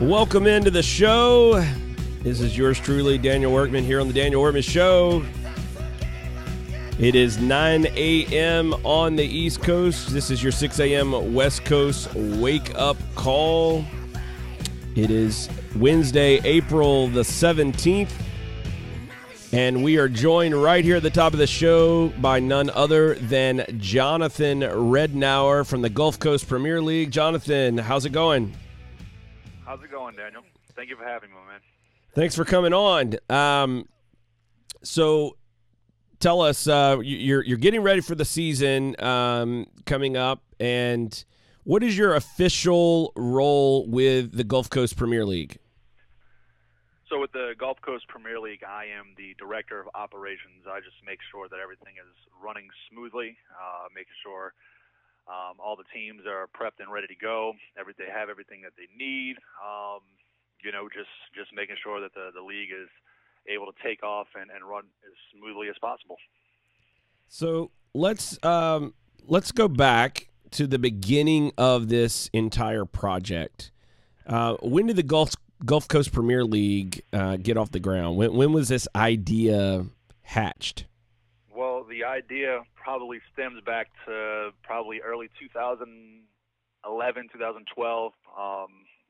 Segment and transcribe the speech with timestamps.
[0.00, 1.64] Welcome into the show.
[2.20, 5.24] This is yours truly, Daniel Workman, here on the Daniel Workman Show.
[6.98, 8.74] It is 9 a.m.
[8.84, 10.10] on the East Coast.
[10.10, 11.32] This is your 6 a.m.
[11.32, 13.86] West Coast wake up call.
[14.96, 18.12] It is Wednesday, April the 17th.
[19.52, 23.14] And we are joined right here at the top of the show by none other
[23.14, 27.10] than Jonathan Rednour from the Gulf Coast Premier League.
[27.10, 28.54] Jonathan, how's it going?
[29.76, 30.42] How's it going, Daniel?
[30.74, 31.60] Thank you for having me, man.
[32.14, 33.16] Thanks for coming on.
[33.28, 33.86] Um,
[34.82, 35.36] so,
[36.18, 41.22] tell us uh, you're you're getting ready for the season um, coming up, and
[41.64, 45.58] what is your official role with the Gulf Coast Premier League?
[47.10, 50.64] So with the Gulf Coast Premier League, I am the director of operations.
[50.66, 54.54] I just make sure that everything is running smoothly, uh, making sure
[55.28, 57.52] um, all the teams are prepped and ready to go.
[57.78, 59.36] Every they have everything that they need.
[59.58, 60.00] Um,
[60.62, 62.88] you know, just just making sure that the the league is
[63.48, 66.16] able to take off and, and run as smoothly as possible.
[67.28, 68.94] So let's um,
[69.26, 73.72] let's go back to the beginning of this entire project.
[74.26, 78.16] Uh, when did the Gulf Gulf Coast Premier League uh, get off the ground?
[78.16, 79.86] When, when was this idea
[80.22, 80.86] hatched?
[81.88, 88.66] The idea probably stems back to probably early 2011, 2012, um,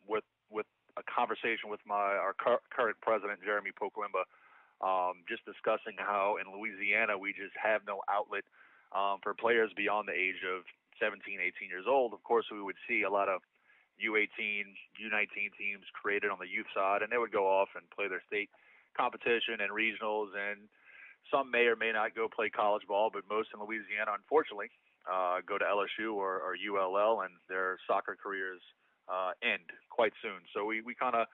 [0.07, 0.67] with with
[0.97, 4.29] a conversation with my our cur- current president, Jeremy Pokwimba,
[4.85, 8.45] um, just discussing how in Louisiana we just have no outlet
[8.93, 10.65] um, for players beyond the age of
[11.01, 12.13] 17, 18 years old.
[12.13, 13.41] Of course, we would see a lot of
[14.05, 18.09] U18, U19 teams created on the youth side, and they would go off and play
[18.09, 18.51] their state
[18.97, 20.69] competition and regionals, and
[21.31, 24.71] some may or may not go play college ball, but most in Louisiana, unfortunately,
[25.11, 28.61] uh, go to LSU or, or ULL, and their soccer careers
[29.09, 30.43] uh, end quite soon.
[30.55, 31.27] So we, we kind of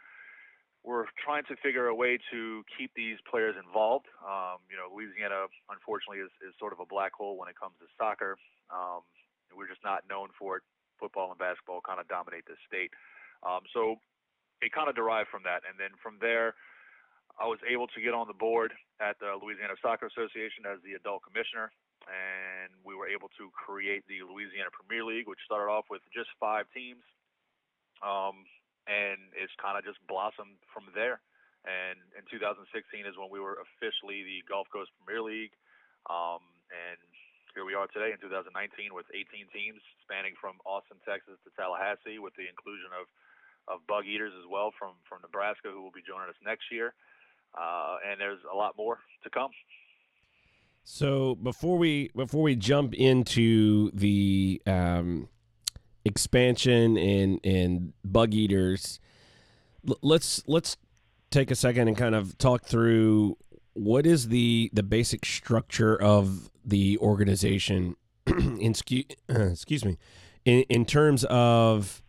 [0.84, 4.10] we're trying to figure a way to keep these players involved.
[4.18, 7.78] Um, you know, Louisiana, unfortunately, is, is sort of a black hole when it comes
[7.78, 8.34] to soccer.
[8.66, 9.06] Um,
[9.54, 10.62] we're just not known for it
[10.98, 12.90] football and basketball kind of dominate this state.
[13.42, 13.98] Um, so
[14.62, 15.66] it kind of derived from that.
[15.66, 16.54] And then from there,
[17.42, 18.70] I was able to get on the board
[19.02, 21.74] at the Louisiana Soccer Association as the adult commissioner.
[22.06, 26.30] And we were able to create the Louisiana Premier League, which started off with just
[26.38, 27.02] five teams.
[27.98, 28.46] Um,
[28.86, 31.18] and it's kind of just blossomed from there.
[31.66, 32.62] And in 2016
[33.10, 35.54] is when we were officially the Gulf Coast Premier League.
[36.06, 36.98] Um, and
[37.58, 42.22] here we are today in 2019 with 18 teams spanning from Austin, Texas to Tallahassee,
[42.22, 43.10] with the inclusion of
[43.70, 46.98] of Bugeaters as well from from Nebraska, who will be joining us next year.
[47.58, 49.50] Uh, and there's a lot more to come.
[50.84, 55.28] So before we before we jump into the um,
[56.04, 58.98] expansion and and Bugeaters,
[59.88, 60.76] l- let's let's
[61.30, 63.36] take a second and kind of talk through
[63.74, 67.96] what is the the basic structure of the organization
[68.26, 68.74] in,
[69.28, 69.98] excuse me
[70.44, 72.02] in, in terms of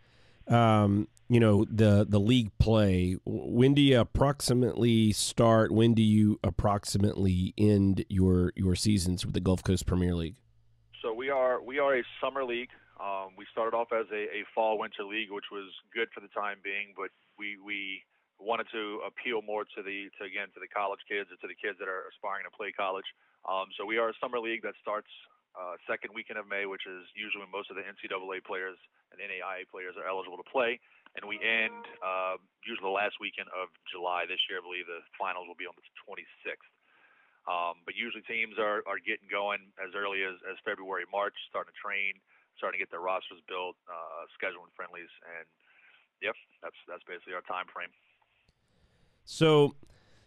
[0.47, 5.71] um, you know the the league play when do you approximately start?
[5.71, 10.35] When do you approximately end your your seasons with the Gulf Coast Premier League?
[11.01, 12.69] So we are we are a summer league.
[13.01, 16.29] Um, we started off as a, a fall winter league which was good for the
[16.29, 18.03] time being but we we
[18.39, 21.57] wanted to appeal more to the to again to the college kids or to the
[21.57, 23.07] kids that are aspiring to play college.
[23.47, 25.09] Um, so we are a summer league that starts
[25.53, 28.77] uh, second weekend of May, which is usually when most of the NCAA players
[29.13, 30.81] and NAIA players are eligible to play,
[31.13, 34.25] and we end uh, usually the last weekend of July.
[34.25, 36.69] This year, I believe the finals will be on the 26th.
[37.43, 41.75] Um, but usually teams are, are getting going as early as, as February, March, starting
[41.75, 42.15] to train,
[42.55, 45.45] starting to get their rosters built, uh, scheduling friendlies, and
[46.23, 47.91] yep, that's that's basically our time frame.
[49.27, 49.75] So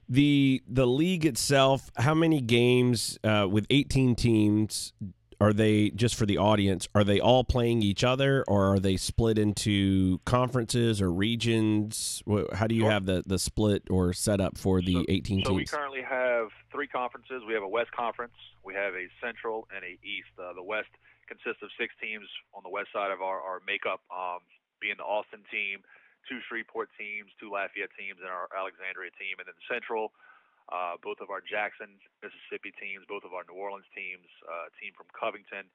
[0.08, 4.92] the the league itself how many games uh, with 18 teams
[5.40, 8.96] are they just for the audience are they all playing each other or are they
[8.96, 12.22] split into conferences or regions?
[12.54, 15.50] How do you have the, the split or set up for the so, 18 so
[15.50, 15.56] teams?
[15.58, 17.42] we currently have three conferences.
[17.46, 18.32] We have a west conference
[18.66, 20.34] we have a central and a east.
[20.34, 20.90] Uh, the west
[21.30, 24.42] consists of six teams on the west side of our, our makeup um,
[24.82, 25.80] being the austin team
[26.28, 29.38] two Shreveport teams, two Lafayette teams, and our Alexandria team.
[29.38, 30.12] And then Central,
[30.70, 34.92] uh, both of our Jackson, Mississippi teams, both of our New Orleans teams, uh, team
[34.94, 35.66] from Covington,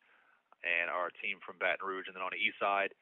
[0.61, 2.11] and our team from Baton Rouge.
[2.11, 2.93] And then on the east side,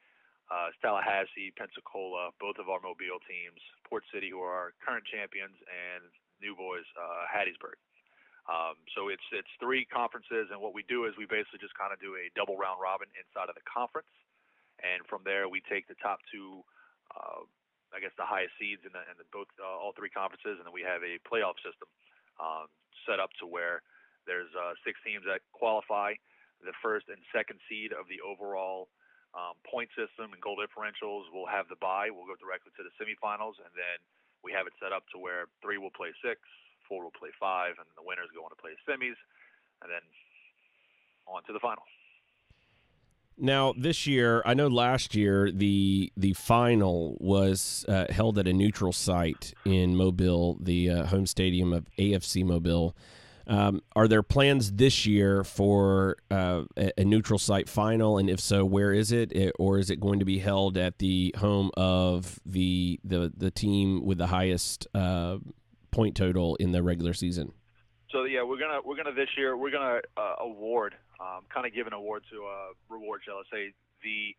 [0.50, 5.54] uh, Tallahassee, Pensacola, both of our Mobile teams, Port City, who are our current champions,
[5.66, 6.10] and
[6.42, 7.78] New Boys, uh, Hattiesburg.
[8.50, 11.94] Um, so it's it's three conferences, and what we do is we basically just kind
[11.94, 14.10] of do a double round robin inside of the conference,
[14.82, 16.66] and from there we take the top two
[17.14, 17.42] uh,
[17.90, 20.64] I guess the highest seeds in, the, in the both uh, all three conferences, and
[20.66, 21.90] then we have a playoff system
[22.38, 22.70] um,
[23.06, 23.82] set up to where
[24.26, 26.14] there's uh, six teams that qualify.
[26.60, 28.92] The first and second seed of the overall
[29.32, 32.12] um, point system and goal differentials will have the bye.
[32.12, 33.98] We'll go directly to the semifinals, and then
[34.44, 36.40] we have it set up to where three will play six,
[36.84, 39.16] four will play five, and the winners go on to play semis,
[39.80, 40.04] and then
[41.24, 41.82] on to the final.
[43.40, 48.52] Now this year, I know last year the the final was uh, held at a
[48.52, 52.94] neutral site in Mobile, the uh, home stadium of AFC Mobile.
[53.46, 58.64] Um, are there plans this year for uh, a, neutral site final, and if so,
[58.64, 62.38] where is it, it, or is it going to be held at the home of
[62.44, 65.38] the the the team with the highest uh,
[65.90, 67.54] point total in the regular season?
[68.12, 71.74] So yeah, we're gonna we're gonna this year we're gonna uh, award um, kind of
[71.74, 73.62] give an award to uh, reward, shall I say,
[74.02, 74.34] the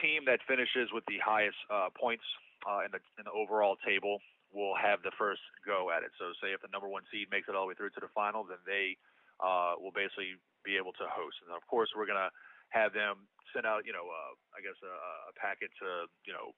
[0.00, 2.24] team that finishes with the highest uh, points
[2.64, 6.12] uh, in the in the overall table will have the first go at it.
[6.16, 8.12] So say if the number one seed makes it all the way through to the
[8.16, 8.96] final, then they
[9.40, 11.40] uh, will basically be able to host.
[11.44, 12.32] And of course, we're gonna
[12.72, 14.94] have them send out, you know, uh, I guess a,
[15.28, 16.56] a packet to, you know,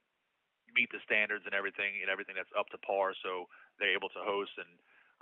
[0.79, 3.51] meet the standards and everything and everything that's up to par, so
[3.83, 4.55] they're able to host.
[4.63, 4.71] And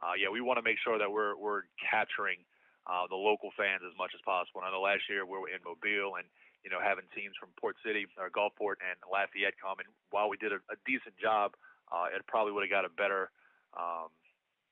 [0.02, 2.42] uh, yeah, we want to make sure that we're we're capturing
[2.90, 4.60] uh, the local fans as much as possible.
[4.60, 6.26] And I know last year we were in Mobile and
[6.66, 10.36] you know having teams from Port City or Gulfport and Lafayette come, and while we
[10.36, 11.54] did a, a decent job,
[11.94, 13.30] uh, it probably would have got a better.
[13.72, 14.10] Um,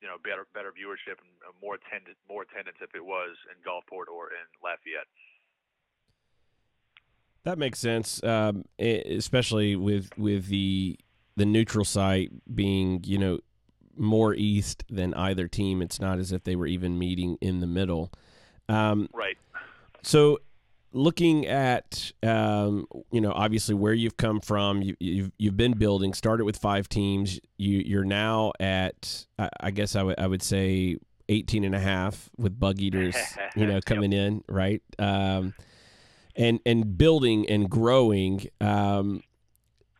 [0.00, 1.28] you know, better better viewership and
[1.60, 5.04] more attendance more attendance if it was in Gulfport or in Lafayette.
[7.44, 10.98] That makes sense, um, especially with with the
[11.36, 13.40] the neutral site being you know
[14.00, 15.82] more east than either team.
[15.82, 18.10] It's not as if they were even meeting in the middle.
[18.68, 19.36] Um, right.
[20.02, 20.38] So,
[20.92, 25.74] looking at um, you know obviously where you've come from, you, have you've, you've been
[25.74, 26.14] building.
[26.14, 27.38] Started with five teams.
[27.58, 30.96] You you're now at I, I guess I would I would say
[31.28, 33.16] 18 and a half with Bugeaters.
[33.56, 34.28] you know coming yep.
[34.28, 34.82] in right.
[34.98, 35.54] Um,
[36.36, 38.46] and and building and growing.
[38.60, 39.22] Um,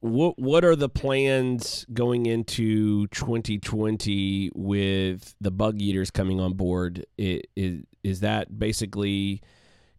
[0.00, 7.04] what what are the plans going into 2020 with the Bugeaters coming on board?
[7.18, 9.42] Is is that basically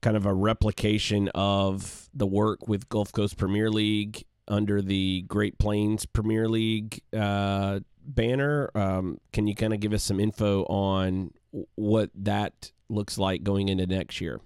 [0.02, 5.60] kind of a replication of the work with Gulf Coast Premier League under the Great
[5.60, 8.72] Plains Premier League uh, banner?
[8.74, 11.32] Um, can you kind of give us some info on
[11.76, 14.42] what that looks like going into next year?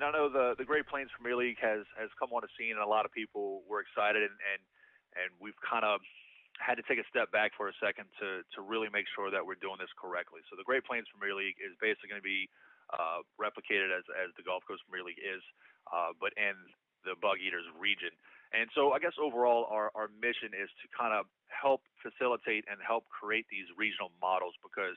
[0.00, 2.72] And I know the the Great Plains Premier League has has come on the scene,
[2.72, 4.60] and a lot of people were excited, and and,
[5.12, 6.00] and we've kind of
[6.56, 9.44] had to take a step back for a second to to really make sure that
[9.44, 10.40] we're doing this correctly.
[10.48, 12.48] So the Great Plains Premier League is basically going to be
[12.96, 15.44] uh, replicated as as the Gulf Coast Premier League is,
[15.92, 16.56] uh, but in
[17.04, 18.16] the Bugeaters region.
[18.56, 22.80] And so I guess overall our, our mission is to kind of help facilitate and
[22.80, 24.96] help create these regional models because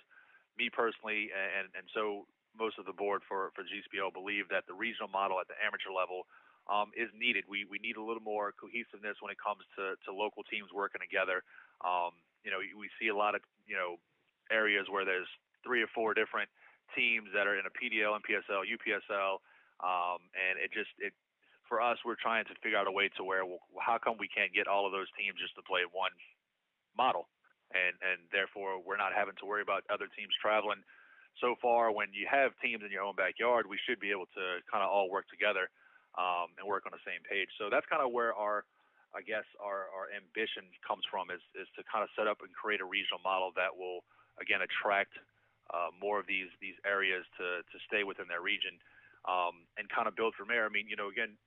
[0.55, 2.23] me personally and and so
[2.57, 5.91] most of the board for, for GCPL believe that the regional model at the amateur
[5.91, 6.25] level
[6.71, 7.43] um, is needed.
[7.49, 11.03] We, we need a little more cohesiveness when it comes to, to local teams working
[11.03, 11.43] together.
[11.83, 13.99] Um, you know, we see a lot of, you know,
[14.51, 15.27] areas where there's
[15.63, 16.47] three or four different
[16.95, 19.43] teams that are in a PDL, MPSL, UPSL,
[19.83, 21.11] um, and it just, it,
[21.67, 24.27] for us, we're trying to figure out a way to where, well, how come we
[24.27, 26.11] can't get all of those teams just to play one
[26.95, 27.27] model?
[27.73, 30.85] And, and therefore, we're not having to worry about other teams traveling
[31.41, 34.61] so far, when you have teams in your own backyard, we should be able to
[34.69, 35.69] kind of all work together
[36.17, 37.49] um, and work on the same page.
[37.57, 38.65] So that's kind of where our,
[39.17, 42.53] I guess, our, our ambition comes from is, is to kind of set up and
[42.53, 44.05] create a regional model that will,
[44.37, 45.17] again, attract
[45.73, 48.77] uh, more of these these areas to, to stay within their region
[49.25, 50.67] um, and kind of build from there.
[50.67, 51.39] I mean, you know, again,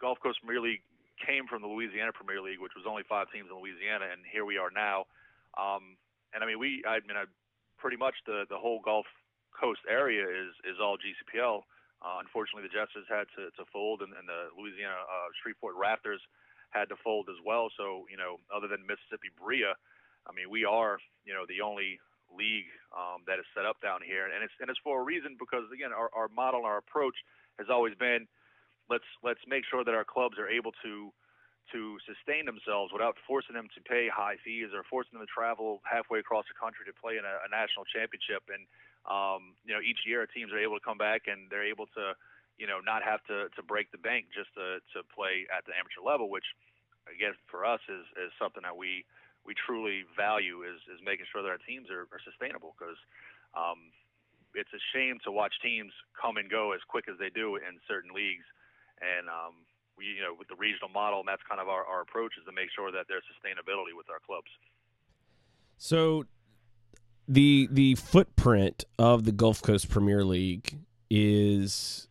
[0.00, 0.84] Gulf Coast Premier League
[1.16, 4.44] came from the Louisiana Premier League, which was only five teams in Louisiana, and here
[4.44, 5.08] we are now.
[5.56, 5.96] Um,
[6.36, 7.24] and I mean, we, I mean, I
[7.78, 9.06] pretty much the the whole Gulf
[9.52, 11.64] Coast area is is all GCPL.
[12.04, 16.20] Uh, unfortunately, the Jesters had to, to fold, and, and the Louisiana uh, Shreveport Rafters
[16.70, 17.72] had to fold as well.
[17.72, 19.72] So, you know, other than Mississippi Brilla,
[20.28, 21.96] I mean, we are, you know, the only
[22.28, 25.40] league um, that is set up down here, and it's and it's for a reason
[25.40, 27.16] because again, our, our model, our approach
[27.58, 28.28] has always been
[28.90, 31.10] let's let's make sure that our clubs are able to
[31.72, 35.82] to sustain themselves without forcing them to pay high fees or forcing them to travel
[35.82, 38.46] halfway across the country to play in a, a national championship.
[38.50, 38.66] And
[39.06, 42.14] um, you know, each year teams are able to come back and they're able to,
[42.58, 45.74] you know, not have to, to break the bank just to, to play at the
[45.74, 46.46] amateur level, which
[47.14, 49.06] guess for us is, is something that we
[49.46, 52.98] we truly value is, is making sure that our teams are, are sustainable because
[53.54, 53.94] um,
[54.58, 57.78] it's a shame to watch teams come and go as quick as they do in
[57.86, 58.42] certain leagues.
[58.98, 59.65] And um,
[59.98, 62.44] we, you know, with the regional model, and that's kind of our, our approach is
[62.46, 64.48] to make sure that there's sustainability with our clubs.
[65.78, 66.24] So,
[67.28, 70.78] the the footprint of the Gulf Coast Premier League
[71.10, 72.08] is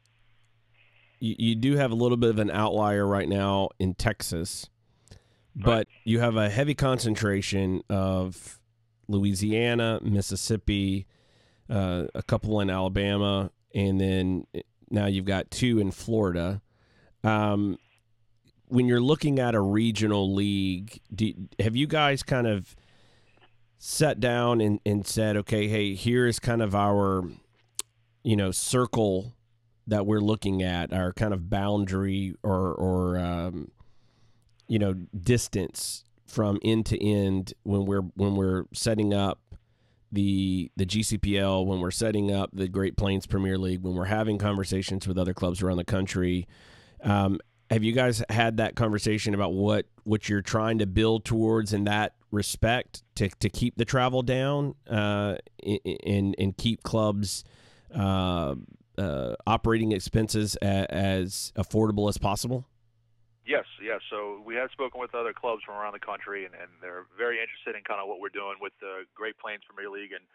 [1.20, 4.70] you, you do have a little bit of an outlier right now in Texas,
[5.56, 5.88] but right.
[6.04, 8.60] you have a heavy concentration of
[9.08, 11.08] Louisiana, Mississippi,
[11.70, 14.46] uh, a couple in Alabama, and then
[14.89, 16.62] now you've got two in Florida.
[17.25, 17.77] Um,
[18.67, 22.75] when you're looking at a regional league, do, have you guys kind of
[23.77, 27.24] sat down and, and said, okay, hey, here is kind of our,
[28.24, 29.34] you know, circle
[29.88, 33.72] that we're looking at, our kind of boundary or, or um,
[34.67, 39.39] you know, distance from end to end when we're when we're setting up
[40.12, 44.38] the the GCPL, when we're setting up the Great Plains Premier League, when we're having
[44.38, 46.48] conversations with other clubs around the country.
[47.05, 51.74] Um, have you guys had that conversation about what what you're trying to build towards
[51.74, 55.35] in that respect to, to keep the travel down uh,
[56.05, 57.43] and and keep clubs
[57.95, 58.55] uh,
[58.97, 62.65] uh, operating expenses a, as affordable as possible?
[63.47, 64.01] Yes, yes.
[64.09, 67.39] So we have spoken with other clubs from around the country, and, and they're very
[67.39, 70.25] interested in kind of what we're doing with the Great Plains Premier League, and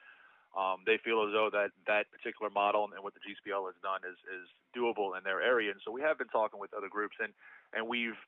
[0.56, 4.02] um, they feel as though that that particular model and what the GCPL has done
[4.02, 5.70] is is doable in their area.
[5.70, 7.30] And so we have been talking with other groups, and
[7.70, 8.18] and we've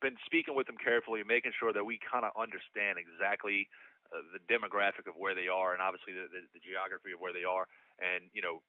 [0.00, 3.68] been speaking with them carefully, making sure that we kind of understand exactly
[4.12, 7.32] uh, the demographic of where they are, and obviously the, the, the geography of where
[7.32, 7.68] they are,
[8.00, 8.64] and you know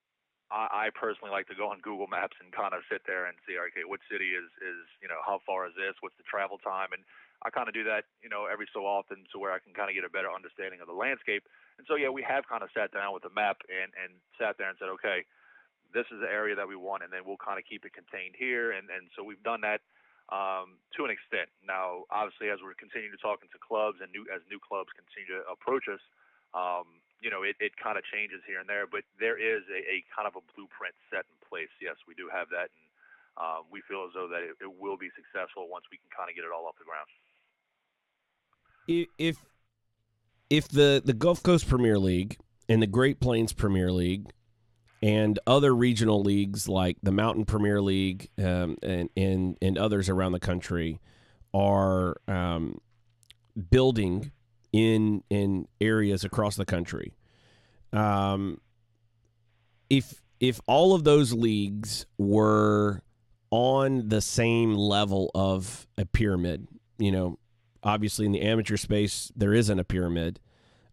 [0.50, 3.36] I, I personally like to go on Google Maps and kind of sit there and
[3.44, 5.96] see, okay, what city is is you know how far is this?
[6.00, 6.92] What's the travel time?
[6.92, 7.04] And
[7.46, 9.86] I kind of do that, you know, every so often to where I can kind
[9.86, 11.46] of get a better understanding of the landscape.
[11.78, 14.58] And so yeah, we have kind of sat down with a map and and sat
[14.58, 15.22] there and said, okay,
[15.94, 18.34] this is the area that we want, and then we'll kind of keep it contained
[18.34, 18.74] here.
[18.74, 19.80] And and so we've done that
[20.28, 21.48] um, to an extent.
[21.64, 25.30] Now, obviously, as we're continuing to talking to clubs and new as new clubs continue
[25.38, 26.02] to approach us,
[26.52, 29.80] um, you know, it, it kind of changes here and there, but there is a,
[29.86, 31.72] a kind of a blueprint set in place.
[31.78, 32.86] Yes, we do have that, and
[33.38, 36.28] um, we feel as though that it, it will be successful once we can kind
[36.28, 37.08] of get it all off the ground.
[38.88, 39.36] If
[40.48, 44.30] if the the Gulf Coast Premier League and the Great Plains Premier League
[45.02, 50.32] and other regional leagues like the Mountain Premier League um, and, and and others around
[50.32, 51.00] the country
[51.54, 52.80] are um,
[53.70, 54.32] building
[54.72, 57.14] in in areas across the country.
[57.92, 58.60] Um,
[59.90, 63.02] if if all of those leagues were
[63.50, 66.68] on the same level of a pyramid,
[66.98, 67.38] you know,
[67.82, 70.40] obviously in the amateur space there isn't a pyramid,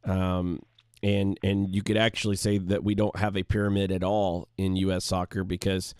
[0.03, 0.61] um,
[1.03, 4.75] and and you could actually say that we don't have a pyramid at all in
[4.77, 5.05] U.S.
[5.05, 5.93] soccer because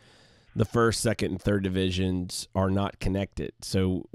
[0.56, 3.52] the first, second, and third divisions are not connected.
[3.62, 4.08] So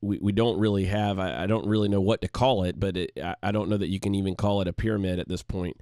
[0.00, 2.96] we, we don't really have I, I don't really know what to call it but
[2.96, 5.42] it, I, I don't know that you can even call it a pyramid at this
[5.42, 5.80] point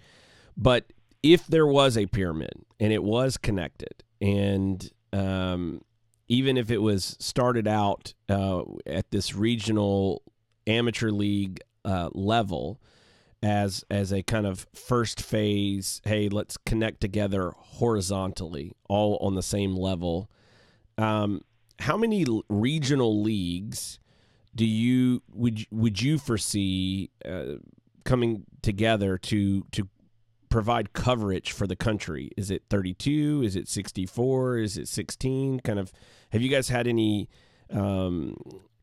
[0.56, 5.82] but if there was a pyramid and it was connected and um,
[6.28, 10.22] even if it was started out uh, at this regional
[10.66, 12.80] amateur league uh, level
[13.42, 19.42] as as a kind of first phase hey let's connect together horizontally all on the
[19.42, 20.30] same level
[20.98, 21.42] um,
[21.80, 23.98] how many regional leagues
[24.54, 27.56] do you would would you foresee uh,
[28.04, 29.88] coming together to to
[30.48, 32.30] provide coverage for the country?
[32.36, 33.42] Is it 32?
[33.44, 34.58] Is it 64?
[34.58, 35.60] Is it 16?
[35.60, 35.92] Kind of
[36.30, 37.28] have you guys had any
[37.70, 38.36] um,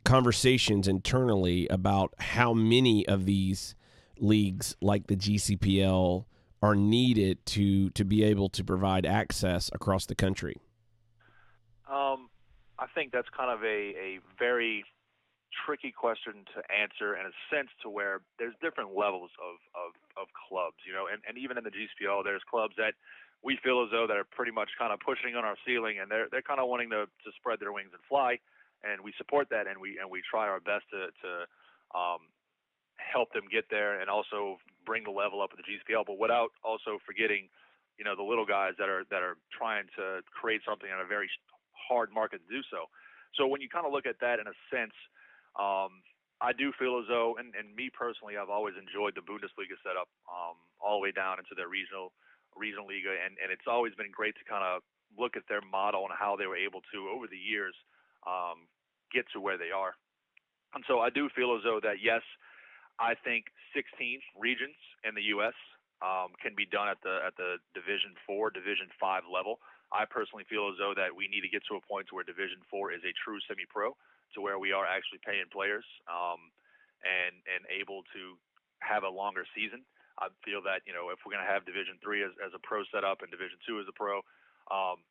[0.04, 3.76] conversations internally about how many of these
[4.20, 6.26] leagues like the GCPL
[6.62, 10.56] are needed to to be able to provide access across the country?
[11.92, 12.30] Um,
[12.80, 14.84] I think that's kind of a, a very
[15.66, 20.28] tricky question to answer in a sense to where there's different levels of, of, of
[20.34, 22.94] clubs, you know, and, and even in the GCPL, there's clubs that
[23.44, 26.10] we feel as though that are pretty much kind of pushing on our ceiling and
[26.10, 28.40] they're, they're kind of wanting to, to spread their wings and fly.
[28.84, 31.32] And we support that and we, and we try our best to, to
[31.92, 32.32] um,
[32.96, 34.58] help them get there and also
[34.88, 37.52] bring the level up of the GCPL, but without also forgetting,
[38.00, 41.08] you know, the little guys that are, that are trying to create something in a
[41.08, 41.28] very
[41.76, 42.88] hard market to do so.
[43.36, 44.96] So when you kind of look at that in a sense,
[45.60, 46.04] um,
[46.40, 50.08] I do feel as though, and, and me personally, I've always enjoyed the Bundesliga setup
[50.28, 52.12] um, all the way down into their regional
[52.56, 54.82] regional liga, and, and it's always been great to kind of
[55.18, 57.76] look at their model and how they were able to, over the years,
[58.26, 58.66] um,
[59.14, 59.94] get to where they are.
[60.74, 62.26] And so I do feel as though that yes,
[62.98, 63.46] I think
[63.78, 65.54] 16 regions in the U.S.
[66.02, 69.62] Um, can be done at the at the Division Four, Division Five level.
[69.94, 72.60] I personally feel as though that we need to get to a point where Division
[72.68, 73.94] Four is a true semi-pro,
[74.34, 76.50] to where we are actually paying players um,
[77.06, 78.36] and and able to
[78.82, 79.86] have a longer season.
[80.20, 82.62] I feel that you know if we're going to have Division Three as, as a
[82.62, 84.22] pro setup and Division Two as a pro,
[84.70, 85.02] um,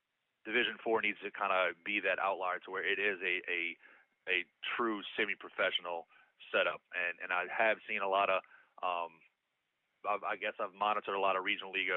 [0.46, 3.60] Division Four needs to kind of be that outlier to where it is a a,
[4.30, 4.38] a
[4.76, 6.06] true semi-professional
[6.54, 6.80] setup.
[6.94, 8.40] And and I have seen a lot of
[8.82, 9.12] um,
[10.06, 11.90] I, I guess I've monitored a lot of regional league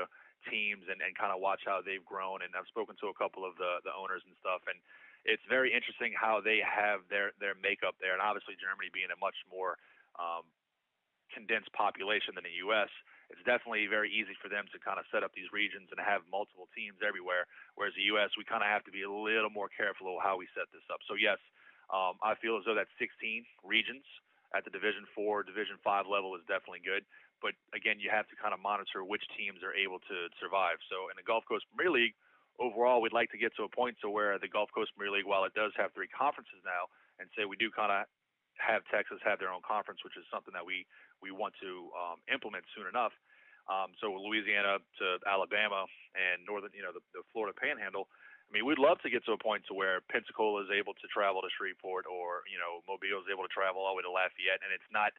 [0.49, 2.45] teams and, and kind of watch how they've grown.
[2.45, 4.61] And I've spoken to a couple of the, the owners and stuff.
[4.69, 4.77] And
[5.25, 8.13] it's very interesting how they have their, their makeup there.
[8.13, 9.77] And obviously, Germany being a much more
[10.21, 10.45] um,
[11.33, 12.91] condensed population than the U.S.,
[13.33, 16.21] it's definitely very easy for them to kind of set up these regions and have
[16.29, 17.49] multiple teams everywhere.
[17.73, 20.37] Whereas the U.S., we kind of have to be a little more careful of how
[20.37, 21.01] we set this up.
[21.09, 21.41] So, yes,
[21.89, 23.09] um, I feel as though that 16
[23.65, 24.05] regions
[24.53, 27.01] at the Division Four, Division Five level is definitely good.
[27.41, 30.79] But again, you have to kind of monitor which teams are able to survive.
[30.87, 32.15] So in the Gulf Coast Premier League,
[32.57, 35.27] overall, we'd like to get to a point to where the Gulf Coast Premier League,
[35.27, 36.87] while it does have three conferences now,
[37.19, 38.07] and say we do kind of
[38.55, 40.87] have Texas have their own conference, which is something that we
[41.21, 43.13] we want to um, implement soon enough.
[43.65, 48.05] Um, so Louisiana to Alabama and northern, you know, the, the Florida Panhandle.
[48.45, 51.07] I mean, we'd love to get to a point to where Pensacola is able to
[51.09, 54.13] travel to Shreveport, or you know, Mobile is able to travel all the way to
[54.13, 55.17] Lafayette, and it's not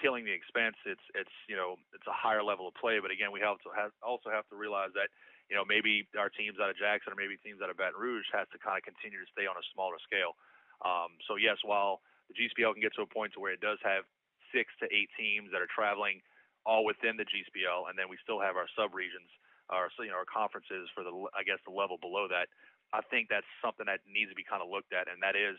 [0.00, 0.76] killing the expense.
[0.88, 3.70] It's it's you know it's a higher level of play, but again we have to
[3.76, 5.12] have, also have to realize that
[5.52, 8.24] you know maybe our teams out of Jackson or maybe teams out of Baton Rouge
[8.32, 10.40] has to kind of continue to stay on a smaller scale.
[10.80, 12.00] Um, so yes, while
[12.32, 14.08] the GCPL can get to a point to where it does have
[14.54, 16.20] six to eight teams that are traveling
[16.62, 19.26] all within the GCPL, and then we still have our sub regions,
[19.72, 22.46] our you know our conferences for the I guess the level below that.
[22.92, 25.56] I think that's something that needs to be kind of looked at, and that is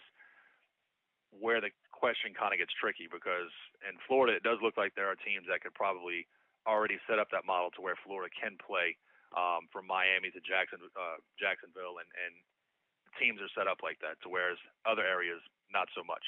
[1.34, 3.50] where the question kind of gets tricky because
[3.82, 6.30] in Florida it does look like there are teams that could probably
[6.70, 8.94] already set up that model to where Florida can play
[9.34, 12.34] um, from Miami to Jackson, uh, Jacksonville, and, and
[13.18, 14.22] teams are set up like that.
[14.24, 15.42] To whereas other areas
[15.74, 16.24] not so much.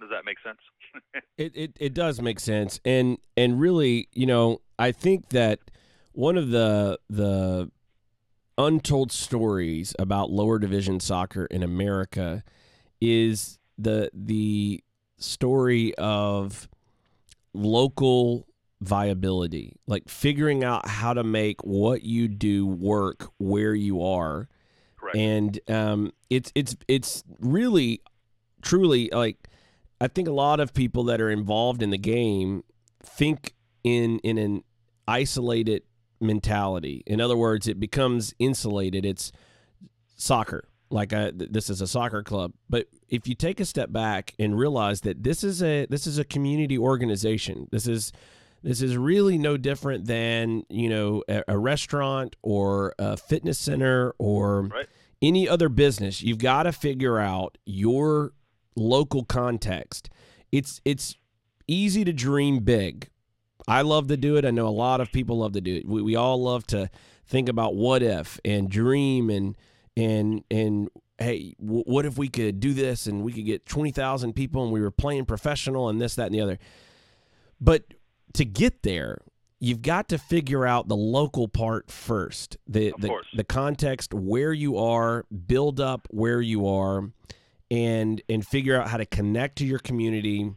[0.00, 0.58] Does that make sense?
[1.38, 5.60] it, it it does make sense, and and really, you know, I think that
[6.12, 7.70] one of the the
[8.58, 12.42] untold stories about lower division soccer in America
[13.00, 14.82] is the the
[15.18, 16.68] story of
[17.52, 18.46] local
[18.80, 24.48] viability, like figuring out how to make what you do work where you are.
[24.98, 25.16] Correct.
[25.16, 28.02] And um, it's it's it's really
[28.62, 29.48] truly like
[30.00, 32.64] I think a lot of people that are involved in the game
[33.02, 34.64] think in in an
[35.06, 35.82] isolated
[36.20, 37.02] mentality.
[37.06, 39.04] In other words, it becomes insulated.
[39.04, 39.32] It's
[40.16, 43.92] soccer like uh, a, this is a soccer club but if you take a step
[43.92, 48.12] back and realize that this is a this is a community organization this is
[48.62, 54.14] this is really no different than you know a, a restaurant or a fitness center
[54.18, 54.86] or right.
[55.22, 58.32] any other business you've got to figure out your
[58.76, 60.08] local context
[60.52, 61.16] it's it's
[61.66, 63.08] easy to dream big
[63.68, 65.86] i love to do it i know a lot of people love to do it
[65.86, 66.88] we, we all love to
[67.26, 69.56] think about what if and dream and
[69.96, 70.88] and and
[71.20, 74.64] hey, w- what if we could do this and we could get twenty thousand people
[74.64, 76.58] and we were playing professional and this, that, and the other.
[77.60, 77.84] But
[78.34, 79.18] to get there,
[79.60, 82.56] you've got to figure out the local part first.
[82.66, 83.26] The of the, course.
[83.34, 87.10] the context where you are, build up where you are,
[87.70, 90.52] and and figure out how to connect to your community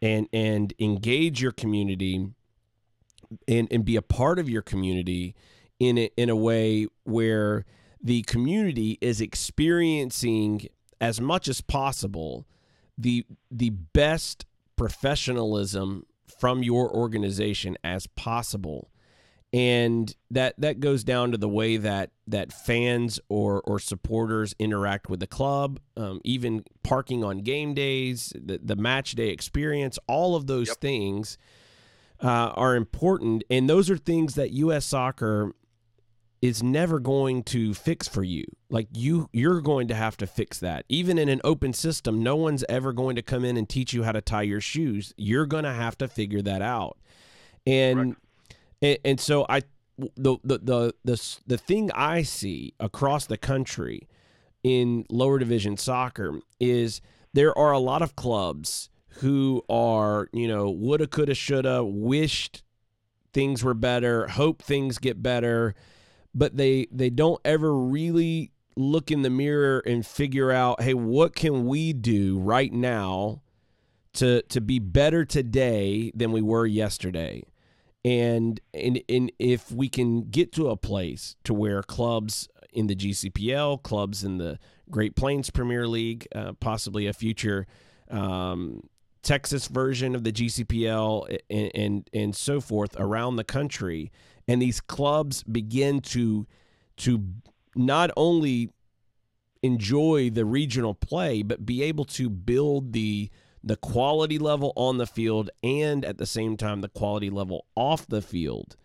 [0.00, 2.28] and and engage your community
[3.48, 5.34] and and be a part of your community
[5.78, 7.64] in a, in a way where
[8.02, 10.68] the community is experiencing
[11.00, 12.46] as much as possible
[12.96, 16.06] the the best professionalism
[16.38, 18.90] from your organization as possible
[19.54, 25.08] and that that goes down to the way that that fans or or supporters interact
[25.08, 30.34] with the club um, even parking on game days the, the match day experience all
[30.34, 30.80] of those Yep.
[30.80, 31.38] things
[32.20, 35.52] uh, are important and those are things that us soccer
[36.42, 38.44] is never going to fix for you.
[38.68, 40.84] Like you you're going to have to fix that.
[40.90, 44.02] Even in an open system, no one's ever going to come in and teach you
[44.02, 45.14] how to tie your shoes.
[45.16, 46.98] You're going to have to figure that out.
[47.66, 48.16] And
[48.84, 49.62] and, and so I
[49.98, 54.08] the, the the the the thing I see across the country
[54.62, 57.00] in lower division soccer is
[57.32, 62.62] there are a lot of clubs who are, you know, woulda coulda shoulda wished
[63.32, 65.74] things were better, hope things get better
[66.34, 71.34] but they they don't ever really look in the mirror and figure out hey what
[71.34, 73.40] can we do right now
[74.12, 77.42] to to be better today than we were yesterday
[78.04, 82.94] and and and if we can get to a place to where clubs in the
[82.94, 84.58] GCPL, clubs in the
[84.90, 87.66] Great Plains Premier League, uh, possibly a future
[88.10, 88.82] um,
[89.22, 94.12] Texas version of the GCPL, and, and and so forth around the country.
[94.46, 96.46] And these clubs begin to
[96.98, 97.24] to
[97.74, 98.70] not only
[99.62, 103.30] enjoy the regional play, but be able to build the
[103.64, 108.06] the quality level on the field and at the same time the quality level off
[108.06, 108.76] the field.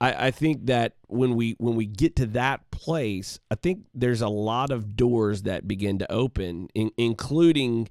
[0.00, 4.20] I, I think that when we when we get to that place, I think there's
[4.20, 7.88] a lot of doors that begin to open, in, including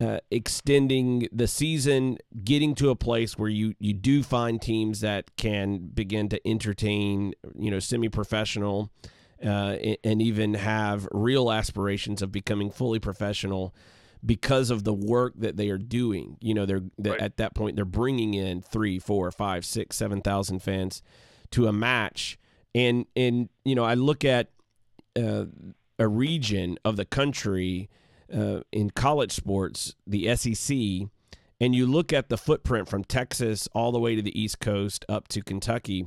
[0.00, 5.36] uh, extending the season, getting to a place where you you do find teams that
[5.36, 8.90] can begin to entertain, you know, semi-professional,
[9.44, 13.74] uh, and even have real aspirations of becoming fully professional
[14.24, 16.36] because of the work that they are doing.
[16.40, 17.22] You know, they're, they're right.
[17.22, 21.02] at that point they're bringing in three, four, five, six, seven thousand fans
[21.50, 22.38] to a match,
[22.74, 24.50] and and you know I look at
[25.16, 25.46] uh,
[25.98, 27.90] a region of the country
[28.34, 30.76] uh, in college sports, the SEC,
[31.60, 35.04] and you look at the footprint from Texas all the way to the East Coast
[35.08, 36.06] up to Kentucky,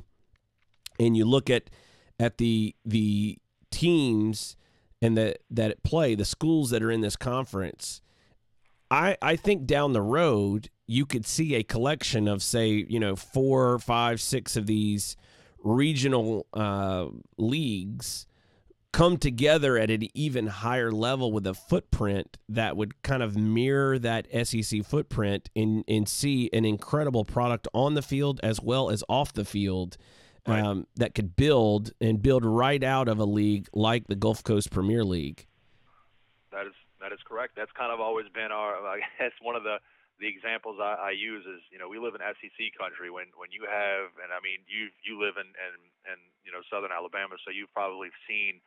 [0.98, 1.70] and you look at
[2.18, 3.38] at the the
[3.70, 4.56] teams
[5.02, 8.00] and that that play the schools that are in this conference
[8.90, 13.16] I, I think down the road you could see a collection of say you know
[13.16, 15.16] four five six of these
[15.62, 18.26] regional uh, leagues
[18.96, 23.98] come together at an even higher level with a footprint that would kind of mirror
[23.98, 29.04] that SEC footprint and, and see an incredible product on the field as well as
[29.06, 29.98] off the field
[30.46, 30.62] right.
[30.62, 34.70] um, that could build and build right out of a league like the Gulf Coast
[34.70, 35.46] Premier League.
[37.06, 37.54] That is correct.
[37.54, 38.82] That's kind of always been our.
[38.98, 39.78] I guess one of the
[40.18, 43.54] the examples I, I use is you know we live in SEC country when when
[43.54, 45.78] you have and I mean you you live in and
[46.10, 48.58] and you know southern Alabama so you've probably seen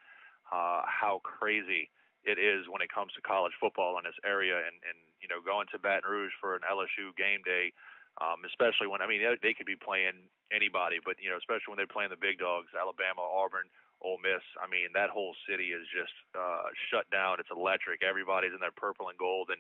[0.56, 1.92] uh, how crazy
[2.24, 5.44] it is when it comes to college football in this area and and you know
[5.44, 7.76] going to Baton Rouge for an LSU game day
[8.24, 10.16] um, especially when I mean they, they could be playing
[10.48, 13.68] anybody but you know especially when they're playing the big dogs Alabama Auburn
[14.02, 14.44] Ole Miss.
[14.60, 17.40] I mean, that whole city is just uh, shut down.
[17.40, 18.04] It's electric.
[18.04, 19.60] Everybody's in their purple and gold, and